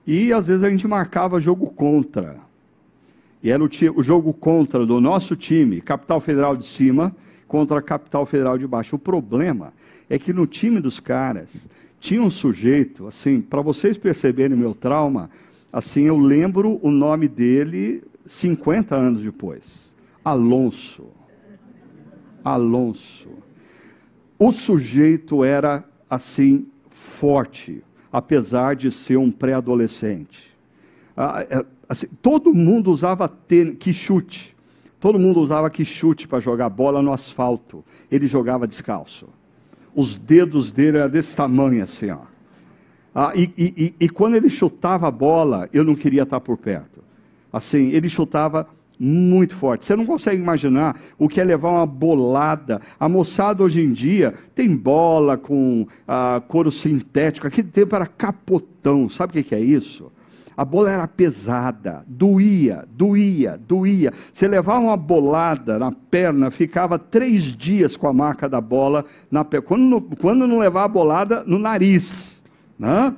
[0.07, 2.37] e às vezes a gente marcava jogo contra.
[3.43, 7.13] E era o, o jogo contra do nosso time, Capital Federal de Cima,
[7.55, 8.97] contra a capital federal de baixo.
[8.97, 9.71] O problema
[10.09, 11.69] é que no time dos caras
[12.01, 15.29] tinha um sujeito, assim, para vocês perceberem meu trauma,
[15.71, 19.95] assim, eu lembro o nome dele 50 anos depois.
[20.23, 21.05] Alonso.
[22.43, 23.29] Alonso.
[24.37, 30.53] O sujeito era assim forte, apesar de ser um pré-adolescente.
[31.15, 34.54] Ah, é, assim, todo mundo usava tênis, que chute.
[35.05, 37.85] Todo mundo usava que chute para jogar bola no asfalto.
[38.09, 39.27] Ele jogava descalço.
[39.93, 42.21] Os dedos dele eram desse tamanho assim, ó.
[43.13, 47.03] Ah, e, e, e, quando ele chutava a bola, eu não queria estar por perto.
[47.53, 48.67] Assim, ele chutava
[48.99, 49.85] muito forte.
[49.85, 52.81] Você não consegue imaginar o que é levar uma bolada.
[52.99, 57.45] A moçada hoje em dia tem bola com ah, couro sintético.
[57.45, 59.07] Aquele tempo era capotão.
[59.07, 60.11] Sabe o que é isso?
[60.57, 64.13] A bola era pesada, doía, doía, doía.
[64.33, 69.43] Você levava uma bolada na perna, ficava três dias com a marca da bola na
[69.43, 69.67] perna.
[69.67, 72.41] Quando, quando não levava a bolada, no nariz.
[72.79, 73.13] Né?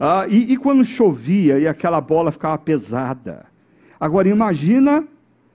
[0.00, 3.46] Ah, e, e quando chovia e aquela bola ficava pesada.
[4.00, 5.06] Agora imagina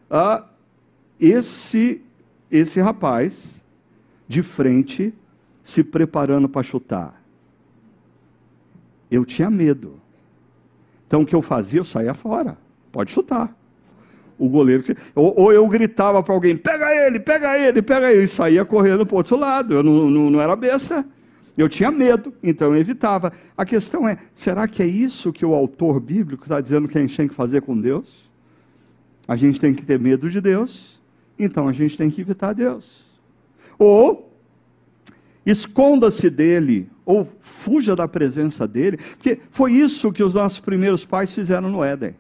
[0.09, 0.45] ah,
[1.19, 2.01] esse,
[2.49, 3.61] esse rapaz
[4.25, 5.13] de frente
[5.63, 7.21] se preparando para chutar.
[9.11, 10.04] Eu tinha medo.
[11.07, 11.79] Então o que eu fazia?
[11.79, 12.57] Eu saía fora.
[12.91, 13.55] Pode chutar.
[14.37, 14.83] O goleiro.
[15.13, 18.23] Ou, ou eu gritava para alguém: pega ele, pega ele, pega ele.
[18.23, 19.75] E saía correndo para o outro lado.
[19.75, 21.05] Eu não, não, não era besta.
[21.57, 23.31] Eu tinha medo, então eu evitava.
[23.57, 27.01] A questão é: será que é isso que o autor bíblico está dizendo que a
[27.01, 28.29] gente tem que fazer com Deus?
[29.27, 31.01] A gente tem que ter medo de Deus,
[31.39, 33.05] então a gente tem que evitar Deus.
[33.79, 34.33] Ou
[35.45, 41.31] esconda-se dele ou fuja da presença dele, porque foi isso que os nossos primeiros pais
[41.31, 42.15] fizeram no Éden.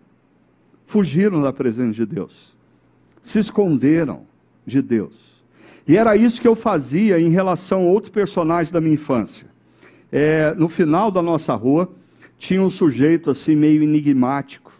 [0.85, 2.55] Fugiram da presença de Deus,
[3.23, 4.21] se esconderam
[4.65, 5.13] de Deus.
[5.87, 9.47] E era isso que eu fazia em relação a outros personagens da minha infância.
[10.11, 11.91] É, no final da nossa rua,
[12.37, 14.71] tinha um sujeito assim meio enigmático.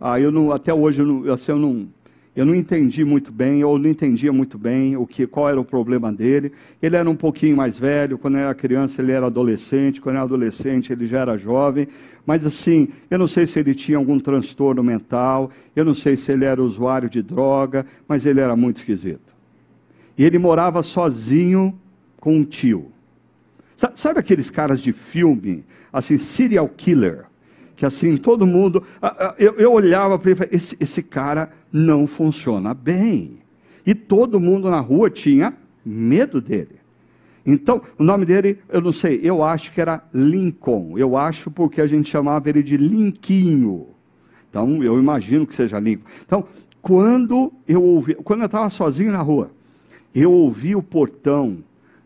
[0.00, 1.88] Ah, eu não, até hoje eu não, assim, eu não,
[2.36, 5.64] eu não entendi muito bem, ou não entendia muito bem o que, qual era o
[5.64, 6.52] problema dele.
[6.82, 10.92] Ele era um pouquinho mais velho, quando era criança ele era adolescente, quando era adolescente
[10.92, 11.88] ele já era jovem.
[12.26, 16.30] Mas assim, eu não sei se ele tinha algum transtorno mental, eu não sei se
[16.30, 19.34] ele era usuário de droga, mas ele era muito esquisito.
[20.18, 21.74] E ele morava sozinho
[22.20, 22.92] com um tio.
[23.94, 27.24] Sabe aqueles caras de filme, assim, serial killer?
[27.76, 28.82] Que assim, todo mundo.
[29.38, 33.38] Eu, eu olhava para ele e falei: esse, esse cara não funciona bem.
[33.84, 35.54] E todo mundo na rua tinha
[35.84, 36.76] medo dele.
[37.44, 40.98] Então, o nome dele, eu não sei, eu acho que era Lincoln.
[40.98, 43.86] Eu acho porque a gente chamava ele de Linquinho.
[44.50, 46.10] Então, eu imagino que seja Lincoln.
[46.24, 46.44] Então,
[46.82, 49.52] quando eu ouvi, quando eu estava sozinho na rua,
[50.12, 51.58] eu ouvi o portão,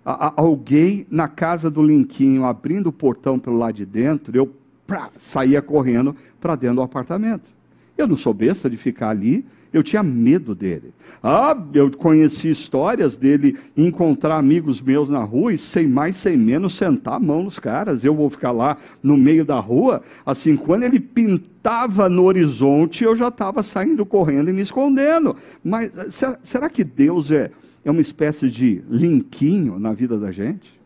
[0.04, 4.52] a, a, alguém na casa do Linquinho abrindo o portão pelo lado de dentro, eu
[4.90, 7.48] pra, saía correndo para dentro do apartamento.
[7.96, 10.92] Eu não sou besta de ficar ali, eu tinha medo dele.
[11.22, 16.74] Ah, eu conheci histórias dele encontrar amigos meus na rua e sem mais, sem menos,
[16.74, 18.04] sentar a mão nos caras.
[18.04, 20.02] Eu vou ficar lá no meio da rua.
[20.26, 25.36] Assim, quando ele pintava no horizonte, eu já estava saindo correndo e me escondendo.
[25.62, 27.52] Mas será, será que Deus é,
[27.84, 30.79] é uma espécie de linquinho na vida da gente?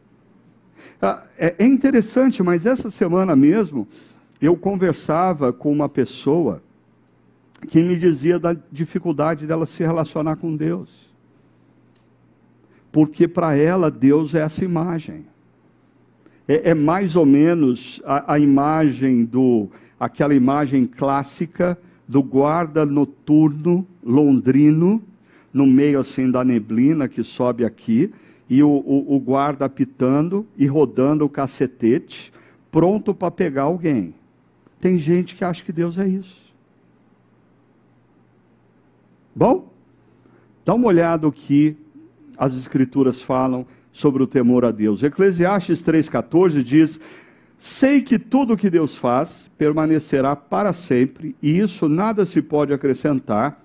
[1.04, 3.86] Ah, é, é interessante, mas essa semana mesmo
[4.40, 6.62] eu conversava com uma pessoa
[7.68, 10.88] que me dizia da dificuldade dela se relacionar com Deus.
[12.90, 15.26] Porque para ela Deus é essa imagem.
[16.48, 19.68] É, é mais ou menos a, a, imagem do,
[20.00, 21.78] aquela imagem clássica
[22.08, 25.02] do guarda noturno londrino,
[25.52, 28.10] no meio assim da neblina que sobe aqui,
[28.54, 32.32] e o, o, o guarda apitando e rodando o cacetete,
[32.70, 34.14] pronto para pegar alguém.
[34.80, 36.54] Tem gente que acha que Deus é isso.
[39.34, 39.72] Bom,
[40.64, 41.76] dá uma olhada o que
[42.38, 45.02] as Escrituras falam sobre o temor a Deus.
[45.02, 47.00] Eclesiastes 3,14 diz:
[47.58, 53.60] Sei que tudo que Deus faz permanecerá para sempre, e isso nada se pode acrescentar,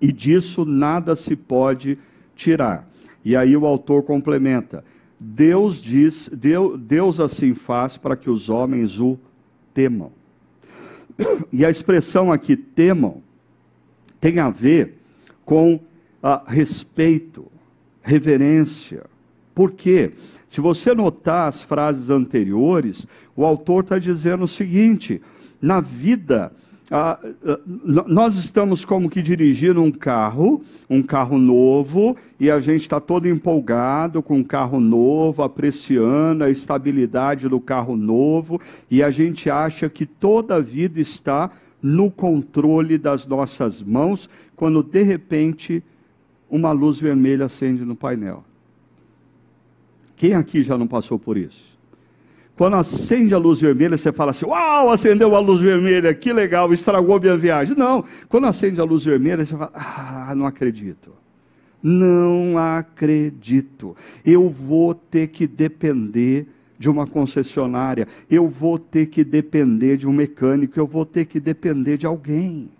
[0.00, 1.98] e disso nada se pode
[2.34, 2.93] tirar.
[3.24, 4.84] E aí o autor complementa:
[5.18, 9.18] Deus diz, Deus, Deus assim faz para que os homens o
[9.72, 10.12] temam.
[11.52, 13.22] E a expressão aqui temam
[14.20, 14.98] tem a ver
[15.44, 15.78] com
[16.22, 17.46] a respeito,
[18.02, 19.04] reverência.
[19.54, 20.12] Por quê?
[20.48, 23.06] Se você notar as frases anteriores,
[23.36, 25.22] o autor está dizendo o seguinte:
[25.60, 26.52] na vida
[26.90, 32.82] ah, ah nós estamos como que dirigindo um carro, um carro novo, e a gente
[32.82, 38.60] está todo empolgado com um carro novo, apreciando a estabilidade do carro novo,
[38.90, 41.50] e a gente acha que toda a vida está
[41.82, 45.82] no controle das nossas mãos, quando de repente
[46.48, 48.44] uma luz vermelha acende no painel.
[50.16, 51.73] Quem aqui já não passou por isso?
[52.56, 56.72] Quando acende a luz vermelha, você fala assim: Uau, acendeu a luz vermelha, que legal,
[56.72, 57.76] estragou minha viagem.
[57.76, 61.12] Não, quando acende a luz vermelha, você fala: Ah, não acredito.
[61.82, 63.96] Não acredito.
[64.24, 66.46] Eu vou ter que depender
[66.78, 71.40] de uma concessionária, eu vou ter que depender de um mecânico, eu vou ter que
[71.40, 72.70] depender de alguém.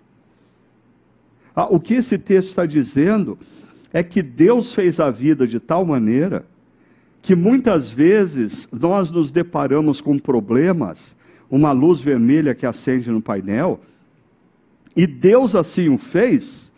[1.54, 3.38] Ah, o que esse texto está dizendo
[3.92, 6.44] é que Deus fez a vida de tal maneira
[7.24, 11.16] que muitas vezes nós nos deparamos com problemas,
[11.50, 13.80] uma luz vermelha que acende no painel,
[14.94, 16.70] e Deus assim o fez,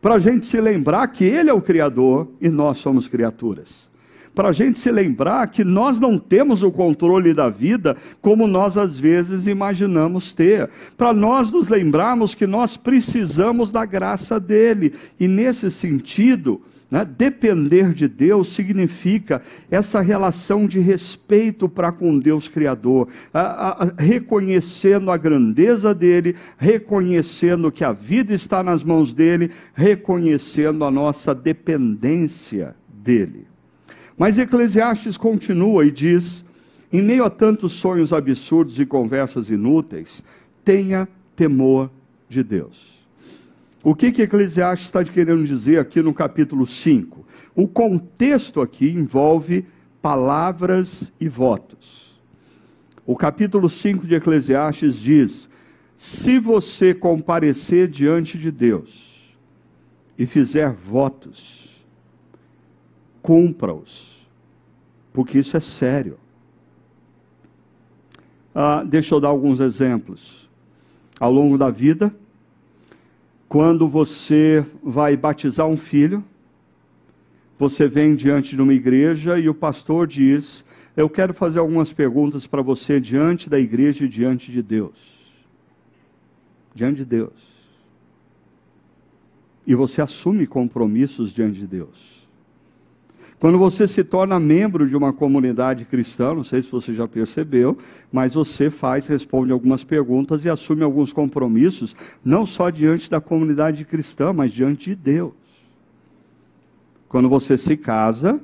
[0.00, 3.88] para a gente se lembrar que Ele é o Criador e nós somos criaturas.
[4.36, 8.78] Para a gente se lembrar que nós não temos o controle da vida como nós
[8.78, 10.70] às vezes imaginamos ter.
[10.96, 14.94] Para nós nos lembrarmos que nós precisamos da graça dEle.
[15.18, 17.04] E nesse sentido, né?
[17.04, 25.10] Depender de Deus significa essa relação de respeito para com Deus Criador, a, a, reconhecendo
[25.10, 32.74] a grandeza dele, reconhecendo que a vida está nas mãos dele, reconhecendo a nossa dependência
[32.90, 33.46] dele.
[34.16, 36.44] Mas Eclesiastes continua e diz:
[36.92, 40.24] em meio a tantos sonhos absurdos e conversas inúteis,
[40.64, 41.90] tenha temor
[42.28, 42.97] de Deus.
[43.82, 47.24] O que, que Eclesiastes está querendo dizer aqui no capítulo 5?
[47.54, 49.66] O contexto aqui envolve
[50.02, 52.20] palavras e votos.
[53.06, 55.48] O capítulo 5 de Eclesiastes diz:
[55.96, 59.36] Se você comparecer diante de Deus
[60.18, 61.84] e fizer votos,
[63.22, 64.26] cumpra-os,
[65.12, 66.18] porque isso é sério.
[68.52, 70.48] Ah, deixa eu dar alguns exemplos.
[71.20, 72.14] Ao longo da vida,
[73.48, 76.22] quando você vai batizar um filho,
[77.58, 80.64] você vem diante de uma igreja e o pastor diz:
[80.96, 84.98] Eu quero fazer algumas perguntas para você diante da igreja e diante de Deus.
[86.74, 87.58] Diante de Deus.
[89.66, 92.17] E você assume compromissos diante de Deus.
[93.38, 97.78] Quando você se torna membro de uma comunidade cristã, não sei se você já percebeu,
[98.10, 103.84] mas você faz, responde algumas perguntas e assume alguns compromissos, não só diante da comunidade
[103.84, 105.32] cristã, mas diante de Deus.
[107.08, 108.40] Quando você se casa,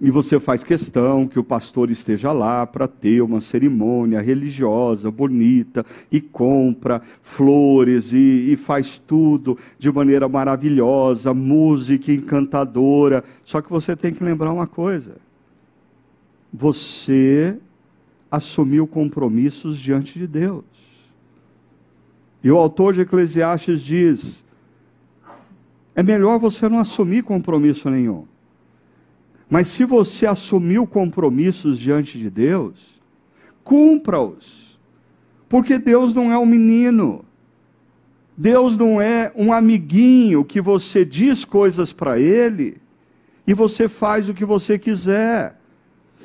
[0.00, 5.84] e você faz questão que o pastor esteja lá para ter uma cerimônia religiosa, bonita,
[6.10, 13.22] e compra flores e, e, faz tudo de maneira maravilhosa, música encantadora.
[13.44, 15.16] Só que você tem que lembrar uma coisa:
[16.50, 17.58] você
[18.30, 20.64] assumiu compromissos diante de Deus.
[22.42, 24.42] E o autor de Eclesiastes diz:
[25.94, 28.29] é melhor você não assumir compromisso nenhum.
[29.50, 32.78] Mas se você assumiu compromissos diante de Deus,
[33.64, 34.78] cumpra-os.
[35.48, 37.24] Porque Deus não é um menino.
[38.36, 42.80] Deus não é um amiguinho que você diz coisas para ele
[43.44, 45.58] e você faz o que você quiser.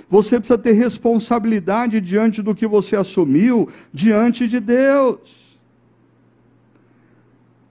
[0.07, 5.19] Você precisa ter responsabilidade diante do que você assumiu diante de Deus.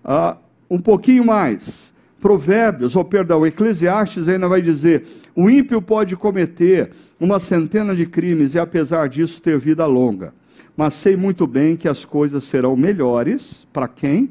[0.04, 0.36] Ah,
[0.68, 1.93] um pouquinho mais.
[2.24, 5.04] Provérbios, ou perdão, Eclesiastes ainda vai dizer:
[5.36, 10.32] o ímpio pode cometer uma centena de crimes e, apesar disso, ter vida longa.
[10.74, 14.30] Mas sei muito bem que as coisas serão melhores para quem?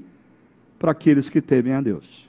[0.79, 2.27] Para aqueles que temem a Deus.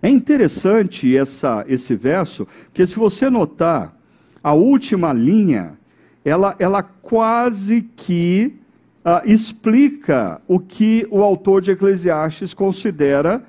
[0.00, 3.94] É interessante essa, esse verso, porque se você notar,
[4.42, 5.78] a última linha,
[6.24, 8.58] ela, ela quase que
[9.04, 13.44] uh, explica o que o autor de Eclesiastes considera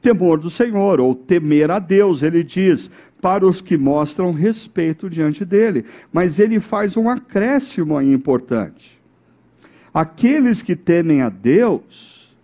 [0.00, 2.22] temor do Senhor, ou temer a Deus.
[2.22, 2.90] Ele diz,
[3.20, 5.84] para os que mostram respeito diante dele.
[6.12, 9.00] Mas ele faz um acréscimo aí importante.
[9.92, 12.34] Aqueles que temem a Deus,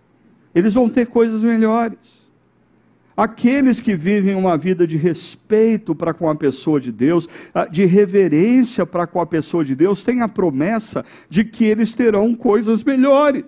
[0.53, 1.97] eles vão ter coisas melhores.
[3.15, 7.83] Aqueles que vivem uma vida de respeito para com a pessoa de Deus, ah, de
[7.83, 12.83] reverência para com a pessoa de Deus, têm a promessa de que eles terão coisas
[12.83, 13.43] melhores.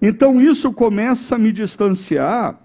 [0.00, 2.60] Então isso começa a me distanciar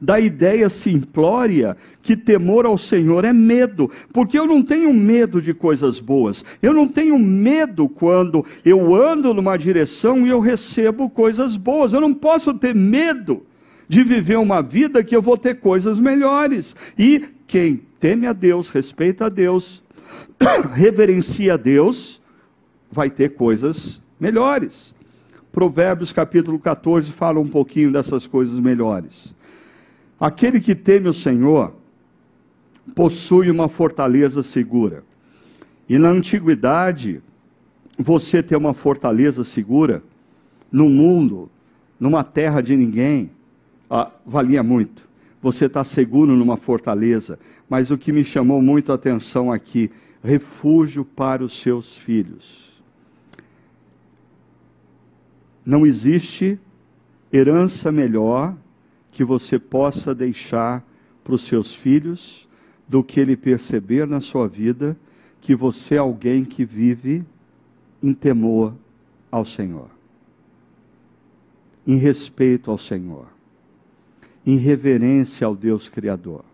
[0.00, 5.54] da ideia simplória que temor ao Senhor é medo, porque eu não tenho medo de
[5.54, 11.56] coisas boas, eu não tenho medo quando eu ando numa direção e eu recebo coisas
[11.56, 13.42] boas, eu não posso ter medo
[13.88, 16.74] de viver uma vida que eu vou ter coisas melhores.
[16.98, 19.82] E quem teme a Deus, respeita a Deus,
[20.74, 22.20] reverencia a Deus,
[22.90, 24.94] vai ter coisas melhores.
[25.52, 29.34] Provérbios capítulo 14 fala um pouquinho dessas coisas melhores.
[30.18, 31.74] Aquele que teme o Senhor
[32.94, 35.04] possui uma fortaleza segura.
[35.88, 37.22] E na antiguidade,
[37.98, 40.02] você ter uma fortaleza segura
[40.72, 41.50] num mundo,
[41.98, 43.30] numa terra de ninguém,
[43.90, 45.06] ah, valia muito.
[45.40, 47.38] Você está seguro numa fortaleza.
[47.68, 49.90] Mas o que me chamou muito a atenção aqui,
[50.22, 52.66] refúgio para os seus filhos.
[55.64, 56.58] Não existe
[57.32, 58.56] herança melhor
[59.10, 60.84] que você possa deixar
[61.24, 62.48] para os seus filhos
[62.88, 64.96] do que ele perceber na sua vida
[65.40, 67.24] que você é alguém que vive
[68.02, 68.74] em temor
[69.30, 69.88] ao Senhor,
[71.86, 73.26] em respeito ao Senhor,
[74.44, 76.44] em reverência ao Deus Criador.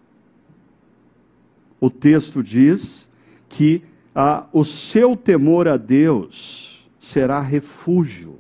[1.81, 3.09] O texto diz
[3.49, 3.83] que
[4.15, 8.39] ah, o seu temor a Deus será refúgio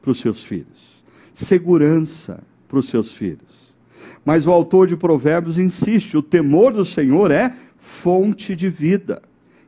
[0.00, 1.02] para os seus filhos,
[1.34, 3.68] segurança para os seus filhos.
[4.24, 9.22] Mas o autor de Provérbios insiste: o temor do Senhor é fonte de vida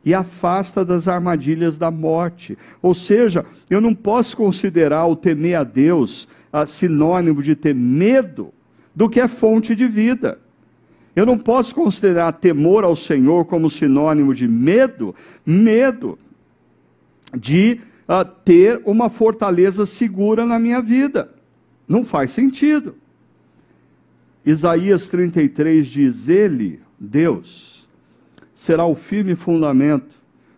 [0.04, 2.56] e afasta das armadilhas da morte.
[2.82, 8.52] Ou seja, eu não posso considerar o temer a Deus a sinônimo de ter medo
[8.94, 10.38] do que é fonte de vida.
[11.14, 16.18] Eu não posso considerar temor ao Senhor como sinônimo de medo, medo
[17.36, 21.30] de uh, ter uma fortaleza segura na minha vida.
[21.90, 22.94] Não faz sentido.
[24.46, 27.88] Isaías 33 diz: Ele, Deus,
[28.54, 30.14] será o firme fundamento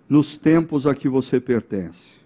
[0.06, 2.20] nos tempos a que você pertence.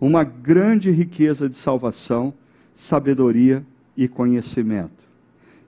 [0.00, 2.34] Uma grande riqueza de salvação,
[2.74, 3.64] sabedoria
[3.96, 5.04] e conhecimento.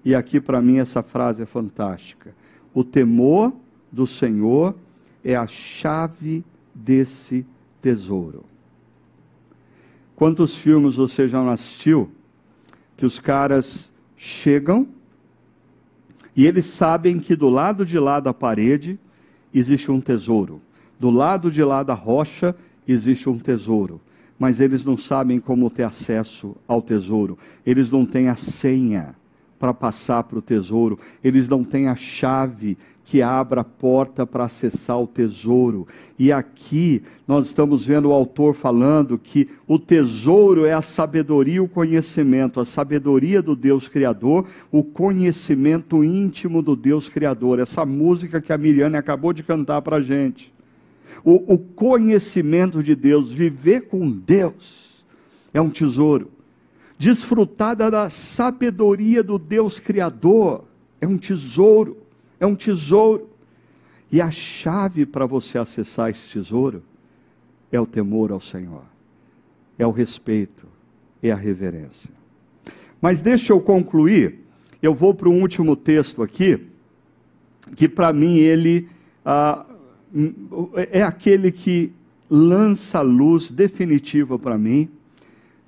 [0.05, 2.35] E aqui para mim essa frase é fantástica.
[2.75, 3.53] O temor
[3.93, 4.75] do Senhor
[5.23, 7.47] é a chave desse
[7.81, 8.45] tesouro.
[10.17, 12.11] Quantos filmes você já assistiu
[13.01, 14.87] que os caras chegam
[16.37, 19.01] e eles sabem que do lado de lá da parede
[19.55, 20.61] existe um tesouro,
[20.99, 22.55] do lado de lá da rocha
[22.87, 24.03] existe um tesouro,
[24.39, 29.15] mas eles não sabem como ter acesso ao tesouro, eles não têm a senha
[29.59, 34.45] para passar para o tesouro, eles não têm a chave que abra a porta para
[34.45, 35.87] acessar o tesouro.
[36.19, 41.61] E aqui nós estamos vendo o autor falando que o tesouro é a sabedoria e
[41.61, 47.59] o conhecimento, a sabedoria do Deus Criador, o conhecimento íntimo do Deus Criador.
[47.59, 50.53] Essa música que a Miriane acabou de cantar para a gente.
[51.25, 55.05] O, o conhecimento de Deus, viver com Deus,
[55.53, 56.31] é um tesouro
[57.01, 60.65] desfrutar da sabedoria do Deus Criador.
[61.01, 61.97] É um tesouro,
[62.41, 63.29] é um tesouro.
[64.11, 66.83] E a chave para você acessar esse tesouro
[67.71, 68.83] é o temor ao Senhor,
[69.79, 70.67] é o respeito,
[71.23, 72.11] é a reverência.
[73.01, 74.41] Mas deixa eu concluir,
[74.83, 76.67] eu vou para um último texto aqui,
[77.77, 78.89] que para mim ele
[79.25, 79.65] ah,
[80.91, 81.93] é aquele que
[82.29, 84.89] lança luz definitiva para mim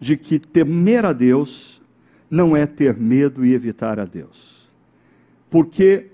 [0.00, 1.80] de que temer a Deus
[2.28, 4.68] não é ter medo e evitar a Deus.
[5.48, 6.11] Porque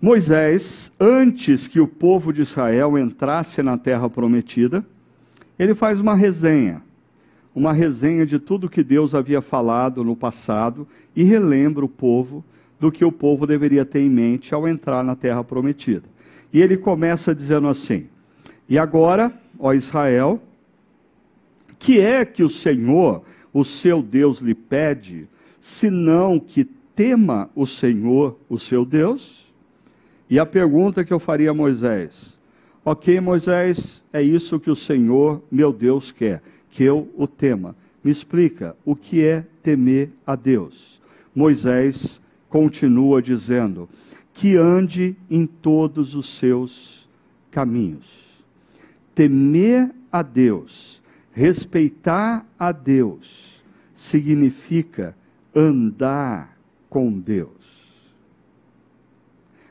[0.00, 4.84] Moisés, antes que o povo de Israel entrasse na terra prometida,
[5.58, 6.82] ele faz uma resenha,
[7.54, 12.44] uma resenha de tudo que Deus havia falado no passado e relembra o povo
[12.78, 16.04] do que o povo deveria ter em mente ao entrar na terra prometida.
[16.52, 18.06] E ele começa dizendo assim:
[18.68, 20.42] E agora, ó Israel,
[21.78, 25.26] que é que o Senhor, o seu Deus, lhe pede,
[25.58, 29.45] senão que tema o Senhor, o seu Deus?
[30.28, 32.38] E a pergunta que eu faria a Moisés:
[32.84, 37.76] Ok, Moisés, é isso que o Senhor, meu Deus, quer, que eu o tema.
[38.02, 41.00] Me explica o que é temer a Deus.
[41.34, 43.88] Moisés continua dizendo:
[44.32, 47.08] que ande em todos os seus
[47.50, 48.26] caminhos.
[49.14, 50.96] Temer a Deus
[51.36, 53.62] Respeitar a Deus
[53.92, 55.14] significa
[55.54, 56.56] andar
[56.88, 57.50] com Deus.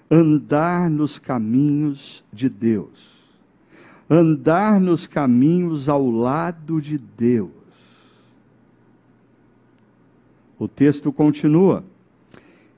[0.09, 3.15] Andar nos caminhos de Deus.
[4.09, 7.49] Andar nos caminhos ao lado de Deus.
[10.59, 11.83] O texto continua: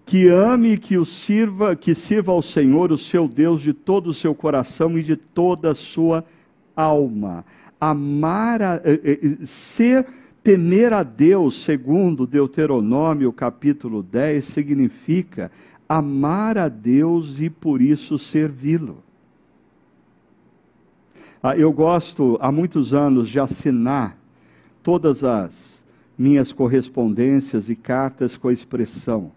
[0.05, 4.13] que ame que o sirva, que sirva ao Senhor, o seu Deus, de todo o
[4.13, 6.23] seu coração e de toda a sua
[6.75, 7.43] alma
[7.79, 10.05] amar, a, eh, eh, ser,
[10.43, 15.51] temer a Deus, segundo Deuteronômio capítulo 10, significa
[15.87, 19.03] amar a Deus e por isso servi-lo.
[21.41, 24.17] Ah, eu gosto há muitos anos de assinar
[24.83, 25.85] todas as
[26.17, 29.31] minhas correspondências e cartas com a expressão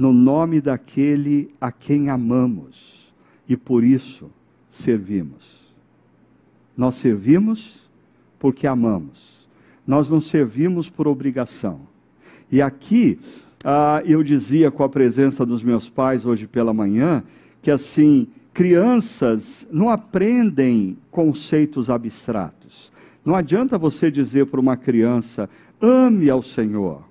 [0.00, 3.12] no nome daquele a quem amamos
[3.46, 4.30] e por isso
[4.66, 5.60] servimos.
[6.74, 7.90] Nós servimos
[8.38, 9.46] porque amamos.
[9.86, 11.82] Nós não servimos por obrigação.
[12.50, 13.20] E aqui,
[13.64, 17.22] ah, eu dizia com a presença dos meus pais hoje pela manhã,
[17.60, 22.90] que assim, crianças não aprendem conceitos abstratos.
[23.24, 25.48] Não adianta você dizer para uma criança,
[25.80, 27.02] ame ao Senhor.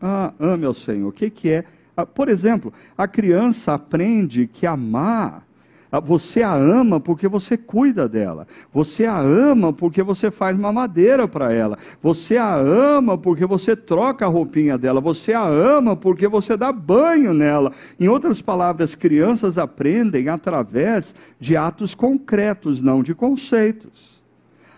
[0.00, 1.08] Ah, ame ao Senhor.
[1.08, 1.64] O que, que é?
[1.96, 5.45] Ah, por exemplo, a criança aprende que amar
[6.00, 8.46] você a ama porque você cuida dela.
[8.72, 11.78] Você a ama porque você faz mamadeira para ela.
[12.02, 15.00] Você a ama porque você troca a roupinha dela.
[15.00, 17.72] Você a ama porque você dá banho nela.
[17.98, 24.22] Em outras palavras, crianças aprendem através de atos concretos, não de conceitos.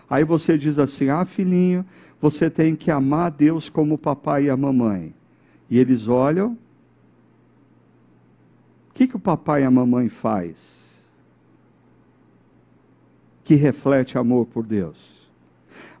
[0.09, 1.85] Aí você diz assim: ah, filhinho,
[2.21, 5.13] você tem que amar a Deus como o papai e a mamãe.
[5.69, 6.57] E eles olham.
[8.89, 10.78] O que, que o papai e a mamãe faz?
[13.49, 14.95] Que reflete amor por Deus.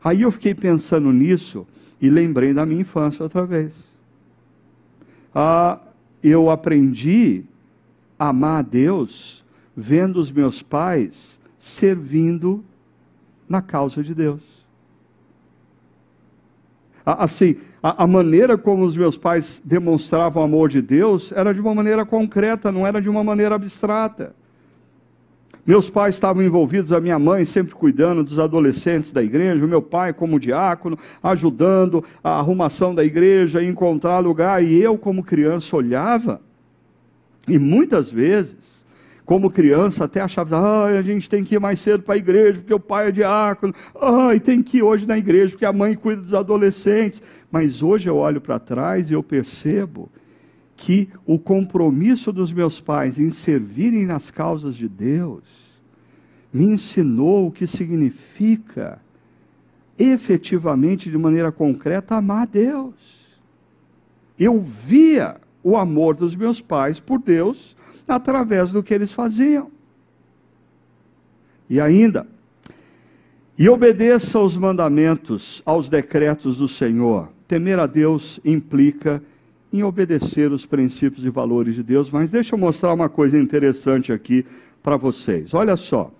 [0.03, 1.65] Aí eu fiquei pensando nisso
[1.99, 3.73] e lembrei da minha infância outra vez.
[5.33, 5.79] Ah,
[6.21, 7.43] eu aprendi
[8.19, 9.43] a amar a Deus
[9.75, 12.63] vendo os meus pais servindo
[13.49, 14.43] na causa de Deus.
[17.03, 21.61] Assim, a, a, maneira como os meus pais demonstravam o amor de Deus era de
[21.61, 24.35] uma maneira concreta, não era de uma maneira abstrata.
[25.69, 29.83] Meus pais estavam envolvidos, a minha mãe sempre cuidando dos adolescentes da igreja, o meu
[29.83, 36.41] pai como diácono, ajudando a arrumação da igreja, encontrar lugar, e eu como criança olhava,
[37.47, 38.83] e muitas vezes,
[39.23, 42.57] como criança, até achava, ah, a gente tem que ir mais cedo para a igreja,
[42.57, 45.93] porque o pai é diácono, ai, tem que ir hoje na igreja, porque a mãe
[45.93, 47.21] cuida dos adolescentes.
[47.51, 50.09] Mas hoje eu olho para trás e eu percebo
[50.79, 55.43] que o compromisso dos meus pais em servirem nas causas de Deus
[56.53, 58.99] me ensinou o que significa
[59.97, 62.93] efetivamente, de maneira concreta, amar a Deus.
[64.39, 67.75] Eu via o amor dos meus pais por Deus
[68.07, 69.69] através do que eles faziam.
[71.69, 72.25] E ainda,
[73.57, 77.29] e obedeça aos mandamentos, aos decretos do Senhor.
[77.49, 79.21] Temer a Deus implica
[79.71, 84.11] em obedecer os princípios e valores de Deus, mas deixa eu mostrar uma coisa interessante
[84.11, 84.45] aqui
[84.81, 85.53] para vocês.
[85.53, 86.11] Olha só,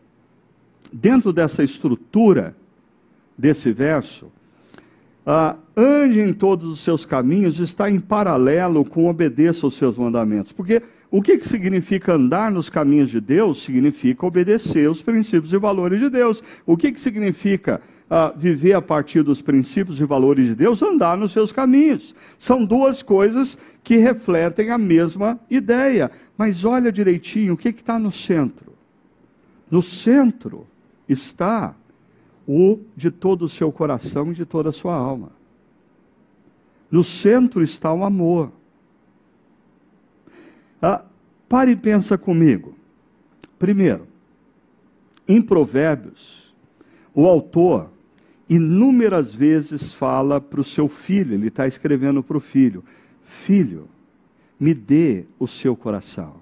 [0.91, 2.55] dentro dessa estrutura
[3.37, 4.31] desse verso,
[5.25, 10.51] ah, ande em todos os seus caminhos está em paralelo com obedeça aos seus mandamentos.
[10.51, 10.81] Porque
[11.11, 13.63] o que, que significa andar nos caminhos de Deus?
[13.63, 16.43] Significa obedecer os princípios e valores de Deus.
[16.65, 20.81] O que, que significa uh, viver a partir dos princípios e valores de Deus?
[20.81, 22.15] Andar nos seus caminhos.
[22.37, 26.11] São duas coisas que refletem a mesma ideia.
[26.37, 28.73] Mas olha direitinho o que está no centro.
[29.69, 30.65] No centro
[31.07, 31.75] está
[32.47, 35.31] o de todo o seu coração e de toda a sua alma.
[36.89, 38.51] No centro está o amor.
[40.81, 41.03] Ah,
[41.47, 42.75] pare e pensa comigo.
[43.59, 44.07] Primeiro,
[45.27, 46.51] em Provérbios,
[47.13, 47.91] o autor
[48.49, 52.83] inúmeras vezes fala para o seu filho, ele está escrevendo para o filho:
[53.21, 53.87] Filho,
[54.59, 56.35] me dê o seu coração.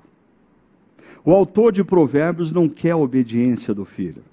[1.24, 4.24] O autor de Provérbios não quer a obediência do filho.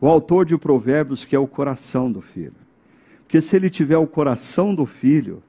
[0.00, 2.54] O autor de Provérbios quer o coração do filho.
[3.22, 5.42] Porque se ele tiver o coração do filho,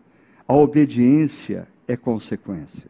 [0.47, 2.89] a obediência é consequência.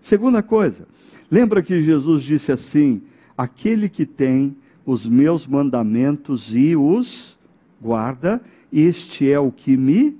[0.00, 0.86] Segunda coisa,
[1.30, 3.02] lembra que Jesus disse assim:
[3.36, 7.38] aquele que tem os meus mandamentos e os
[7.82, 8.40] guarda,
[8.72, 10.16] este é o que me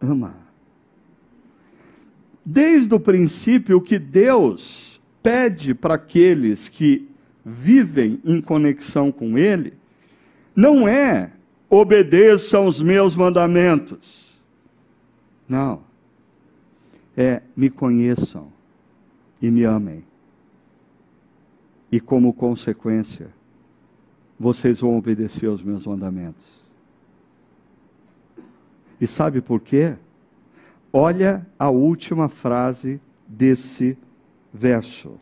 [0.00, 0.36] ama.
[2.44, 7.08] Desde o princípio, o que Deus pede para aqueles que
[7.44, 9.72] vivem em conexão com Ele,
[10.54, 11.32] não é
[11.68, 14.38] obedeçam os meus mandamentos.
[15.48, 15.82] Não.
[17.16, 18.52] É me conheçam
[19.40, 20.04] e me amem.
[21.90, 23.30] E como consequência,
[24.40, 26.46] vocês vão obedecer aos meus mandamentos.
[28.98, 29.96] E sabe por quê?
[30.90, 33.98] Olha a última frase desse
[34.50, 35.20] verso.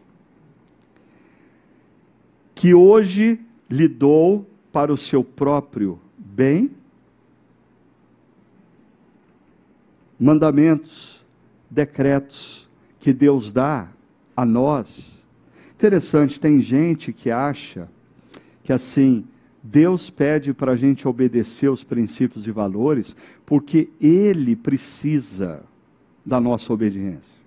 [2.55, 6.71] Que hoje lhe dou para o seu próprio bem,
[10.19, 11.27] mandamentos,
[11.69, 12.69] decretos
[13.01, 13.89] que Deus dá
[14.37, 15.11] a nós.
[15.75, 17.89] Interessante, tem gente que acha
[18.69, 19.25] que assim,
[19.63, 23.17] Deus pede para a gente obedecer os princípios e valores
[23.47, 25.63] porque Ele precisa
[26.23, 27.39] da nossa obediência.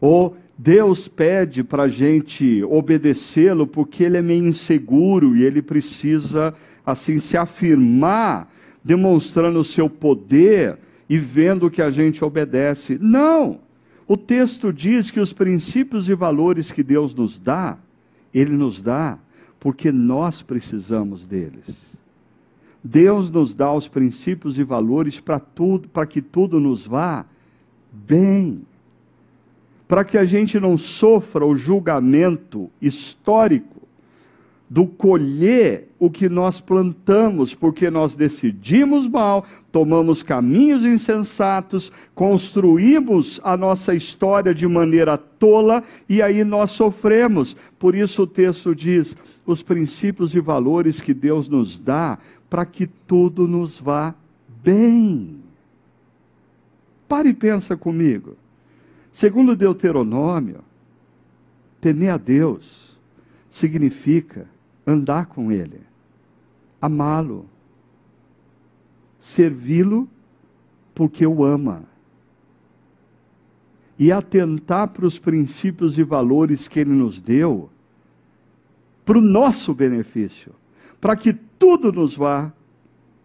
[0.00, 6.52] Ou Deus pede para a gente obedecê-lo porque Ele é meio inseguro e Ele precisa,
[6.84, 12.98] assim, se afirmar, demonstrando o seu poder e vendo que a gente obedece.
[13.00, 13.60] Não!
[14.08, 17.78] O texto diz que os princípios e valores que Deus nos dá,
[18.34, 19.20] Ele nos dá
[19.62, 21.68] porque nós precisamos deles.
[22.82, 27.24] Deus nos dá os princípios e valores para tudo, para que tudo nos vá
[27.92, 28.66] bem.
[29.86, 33.71] Para que a gente não sofra o julgamento histórico
[34.72, 43.54] do colher o que nós plantamos, porque nós decidimos mal, tomamos caminhos insensatos, construímos a
[43.54, 47.54] nossa história de maneira tola e aí nós sofremos.
[47.78, 49.14] Por isso o texto diz:
[49.44, 52.18] os princípios e valores que Deus nos dá
[52.48, 54.14] para que tudo nos vá
[54.64, 55.38] bem.
[57.06, 58.38] Pare e pensa comigo.
[59.10, 60.60] Segundo Deuteronômio,
[61.78, 62.96] temer a Deus
[63.50, 64.50] significa
[64.86, 65.80] andar com Ele,
[66.80, 67.46] amá-lo,
[69.18, 70.08] servi-lo
[70.94, 71.84] porque o ama
[73.98, 77.70] e atentar para os princípios e valores que Ele nos deu,
[79.04, 80.52] para o nosso benefício,
[81.00, 82.52] para que tudo nos vá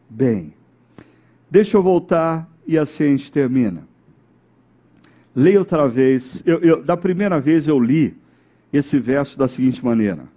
[0.10, 0.54] bem.
[1.50, 3.88] Deixa eu voltar e assim a gente termina.
[5.36, 6.42] Leia outra vez.
[6.46, 8.16] Eu, eu, da primeira vez eu li
[8.74, 10.28] esse verso da seguinte maneira: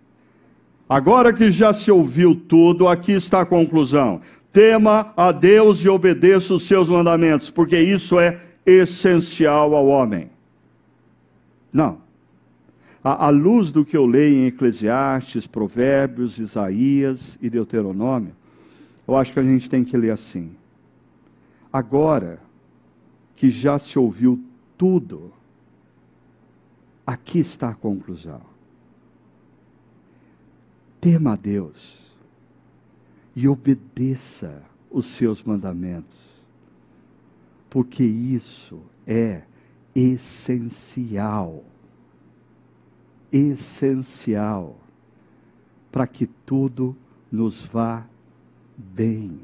[0.90, 4.20] Agora que já se ouviu tudo, aqui está a conclusão.
[4.52, 10.28] Tema a Deus e obedeça os seus mandamentos, porque isso é essencial ao homem.
[11.72, 11.98] Não.
[13.04, 18.34] À, à luz do que eu leio em Eclesiastes, Provérbios, Isaías e Deuteronômio,
[19.06, 20.50] eu acho que a gente tem que ler assim.
[21.72, 22.40] Agora
[23.36, 24.42] que já se ouviu
[24.76, 25.32] tudo,
[27.06, 28.49] aqui está a conclusão.
[31.00, 32.10] Tema a Deus
[33.34, 36.18] e obedeça os seus mandamentos,
[37.70, 39.44] porque isso é
[39.94, 41.64] essencial
[43.32, 44.76] essencial
[45.90, 46.96] para que tudo
[47.30, 48.06] nos vá
[48.76, 49.40] bem.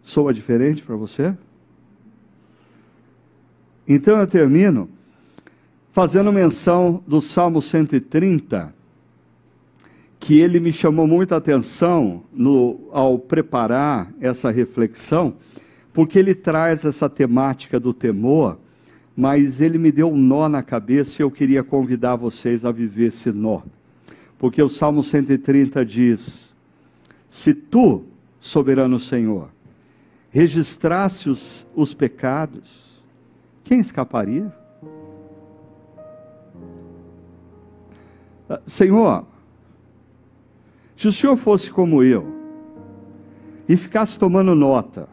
[0.00, 1.36] Soa diferente para você?
[3.86, 4.88] Então eu termino
[5.92, 8.74] fazendo menção do Salmo 130,
[10.18, 15.36] que ele me chamou muita atenção no, ao preparar essa reflexão
[15.92, 18.58] porque ele traz essa temática do temor,
[19.14, 23.08] mas ele me deu um nó na cabeça e eu queria convidar vocês a viver
[23.08, 23.60] esse nó.
[24.38, 26.54] Porque o Salmo 130 diz:
[27.28, 28.04] Se tu,
[28.40, 29.50] soberano Senhor,
[30.30, 33.02] registrasse os, os pecados,
[33.62, 34.61] quem escaparia?
[38.66, 39.24] Senhor,
[40.96, 42.26] se o Senhor fosse como eu
[43.68, 45.08] e ficasse tomando nota,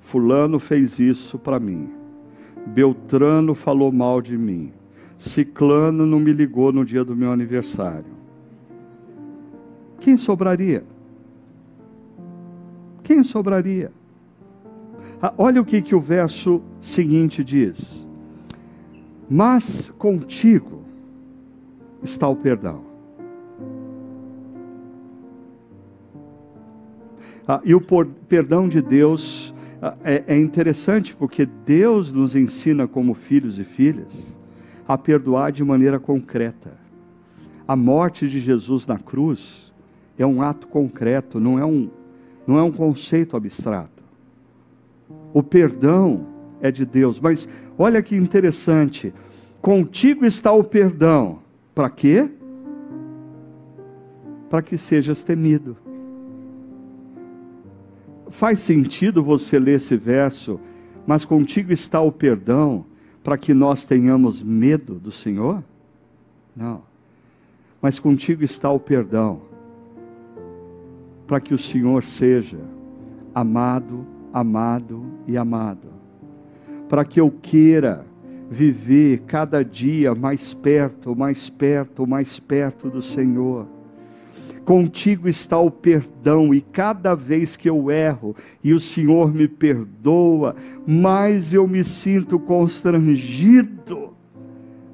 [0.00, 1.90] Fulano fez isso para mim.
[2.66, 4.72] Beltrano falou mal de mim.
[5.16, 8.16] Ciclano não me ligou no dia do meu aniversário.
[9.98, 10.84] Quem sobraria?
[13.02, 13.90] Quem sobraria?
[15.20, 18.06] Ah, olha o que, que o verso seguinte diz.
[19.28, 20.85] Mas contigo
[22.02, 22.84] está o perdão.
[27.48, 29.54] Ah, e o por, perdão de Deus
[30.02, 34.36] é, é interessante porque Deus nos ensina, como filhos e filhas,
[34.86, 36.72] a perdoar de maneira concreta.
[37.68, 39.72] A morte de Jesus na cruz
[40.18, 41.90] é um ato concreto, não é um,
[42.46, 44.04] não é um conceito abstrato.
[45.32, 46.26] O perdão
[46.60, 49.12] é de Deus, mas olha que interessante:
[49.60, 51.40] contigo está o perdão.
[51.76, 52.30] Para quê?
[54.48, 55.76] Para que sejas temido.
[58.30, 60.58] Faz sentido você ler esse verso,
[61.06, 62.86] mas contigo está o perdão
[63.22, 65.62] para que nós tenhamos medo do Senhor?
[66.56, 66.80] Não.
[67.82, 69.42] Mas contigo está o perdão
[71.26, 72.58] para que o Senhor seja
[73.34, 75.88] amado, amado e amado.
[76.88, 78.06] Para que eu queira
[78.50, 83.66] viver cada dia mais perto, mais perto, mais perto do Senhor
[84.66, 88.34] Contigo está o perdão, e cada vez que eu erro
[88.64, 94.12] e o Senhor me perdoa, mais eu me sinto constrangido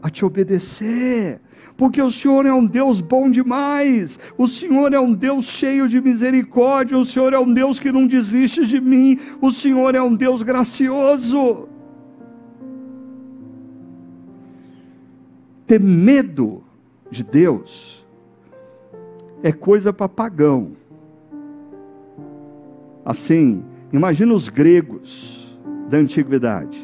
[0.03, 1.41] a te obedecer,
[1.75, 6.03] porque o Senhor é um Deus bom demais, o Senhor é um Deus cheio de
[6.03, 10.15] misericórdia, o Senhor é um Deus que não desiste de mim, o Senhor é um
[10.15, 11.72] Deus gracioso.
[15.67, 16.63] Ter medo
[17.11, 18.05] de Deus
[19.43, 20.73] é coisa para pagão.
[23.05, 25.59] Assim, imagina os gregos
[25.89, 26.81] da antiguidade.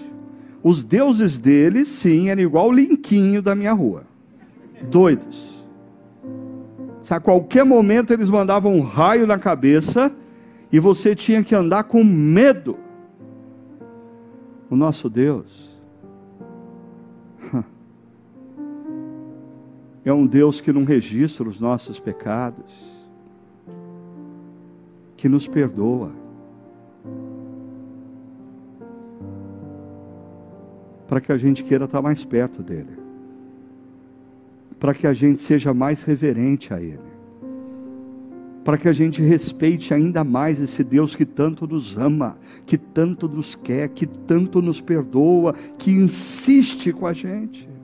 [0.62, 4.04] Os deuses deles, sim, eram igual o linquinho da minha rua.
[4.90, 5.56] Doidos.
[7.08, 10.14] A qualquer momento eles mandavam um raio na cabeça
[10.70, 12.76] e você tinha que andar com medo.
[14.68, 15.77] O nosso Deus
[20.08, 22.72] é um Deus que não registra os nossos pecados,
[25.16, 26.12] que nos perdoa.
[31.06, 32.98] Para que a gente queira estar mais perto dEle,
[34.78, 36.98] para que a gente seja mais reverente a Ele,
[38.64, 43.28] para que a gente respeite ainda mais esse Deus que tanto nos ama, que tanto
[43.28, 47.77] nos quer, que tanto nos perdoa, que insiste com a gente.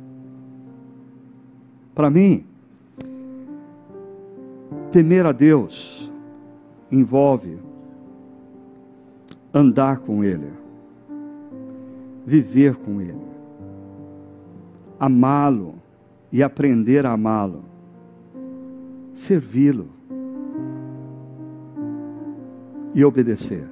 [1.95, 2.45] Para mim,
[4.91, 6.11] temer a Deus
[6.91, 7.59] envolve
[9.53, 10.53] andar com Ele,
[12.27, 13.27] viver com Ele,
[14.99, 15.77] amá-lo
[16.33, 17.65] e aprender a amá-lo,
[19.13, 19.89] servi-lo
[22.93, 23.71] e obedecer.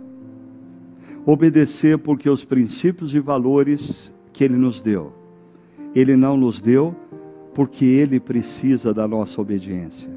[1.24, 5.12] Obedecer porque os princípios e valores que Ele nos deu
[5.94, 6.96] Ele não nos deu
[7.54, 10.10] porque Ele precisa da nossa obediência,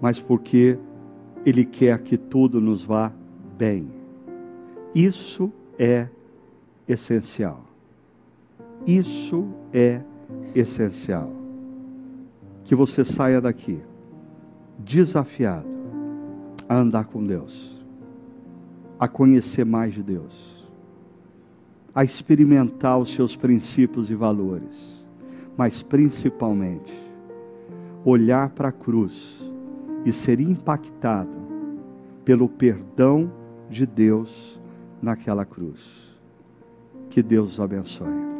[0.00, 0.78] mas porque
[1.44, 3.12] Ele quer que tudo nos vá
[3.56, 3.90] bem.
[4.94, 6.08] Isso é
[6.88, 7.64] essencial.
[8.86, 10.02] Isso é
[10.54, 11.32] essencial.
[12.64, 13.80] Que você saia daqui
[14.78, 15.68] desafiado
[16.68, 17.80] a andar com Deus,
[18.98, 20.66] a conhecer mais de Deus,
[21.94, 24.95] a experimentar os seus princípios e valores,
[25.56, 26.92] mas principalmente
[28.04, 29.40] olhar para a cruz
[30.04, 31.46] e ser impactado
[32.24, 33.30] pelo perdão
[33.68, 34.60] de Deus
[35.02, 36.16] naquela cruz.
[37.08, 38.35] Que Deus os abençoe.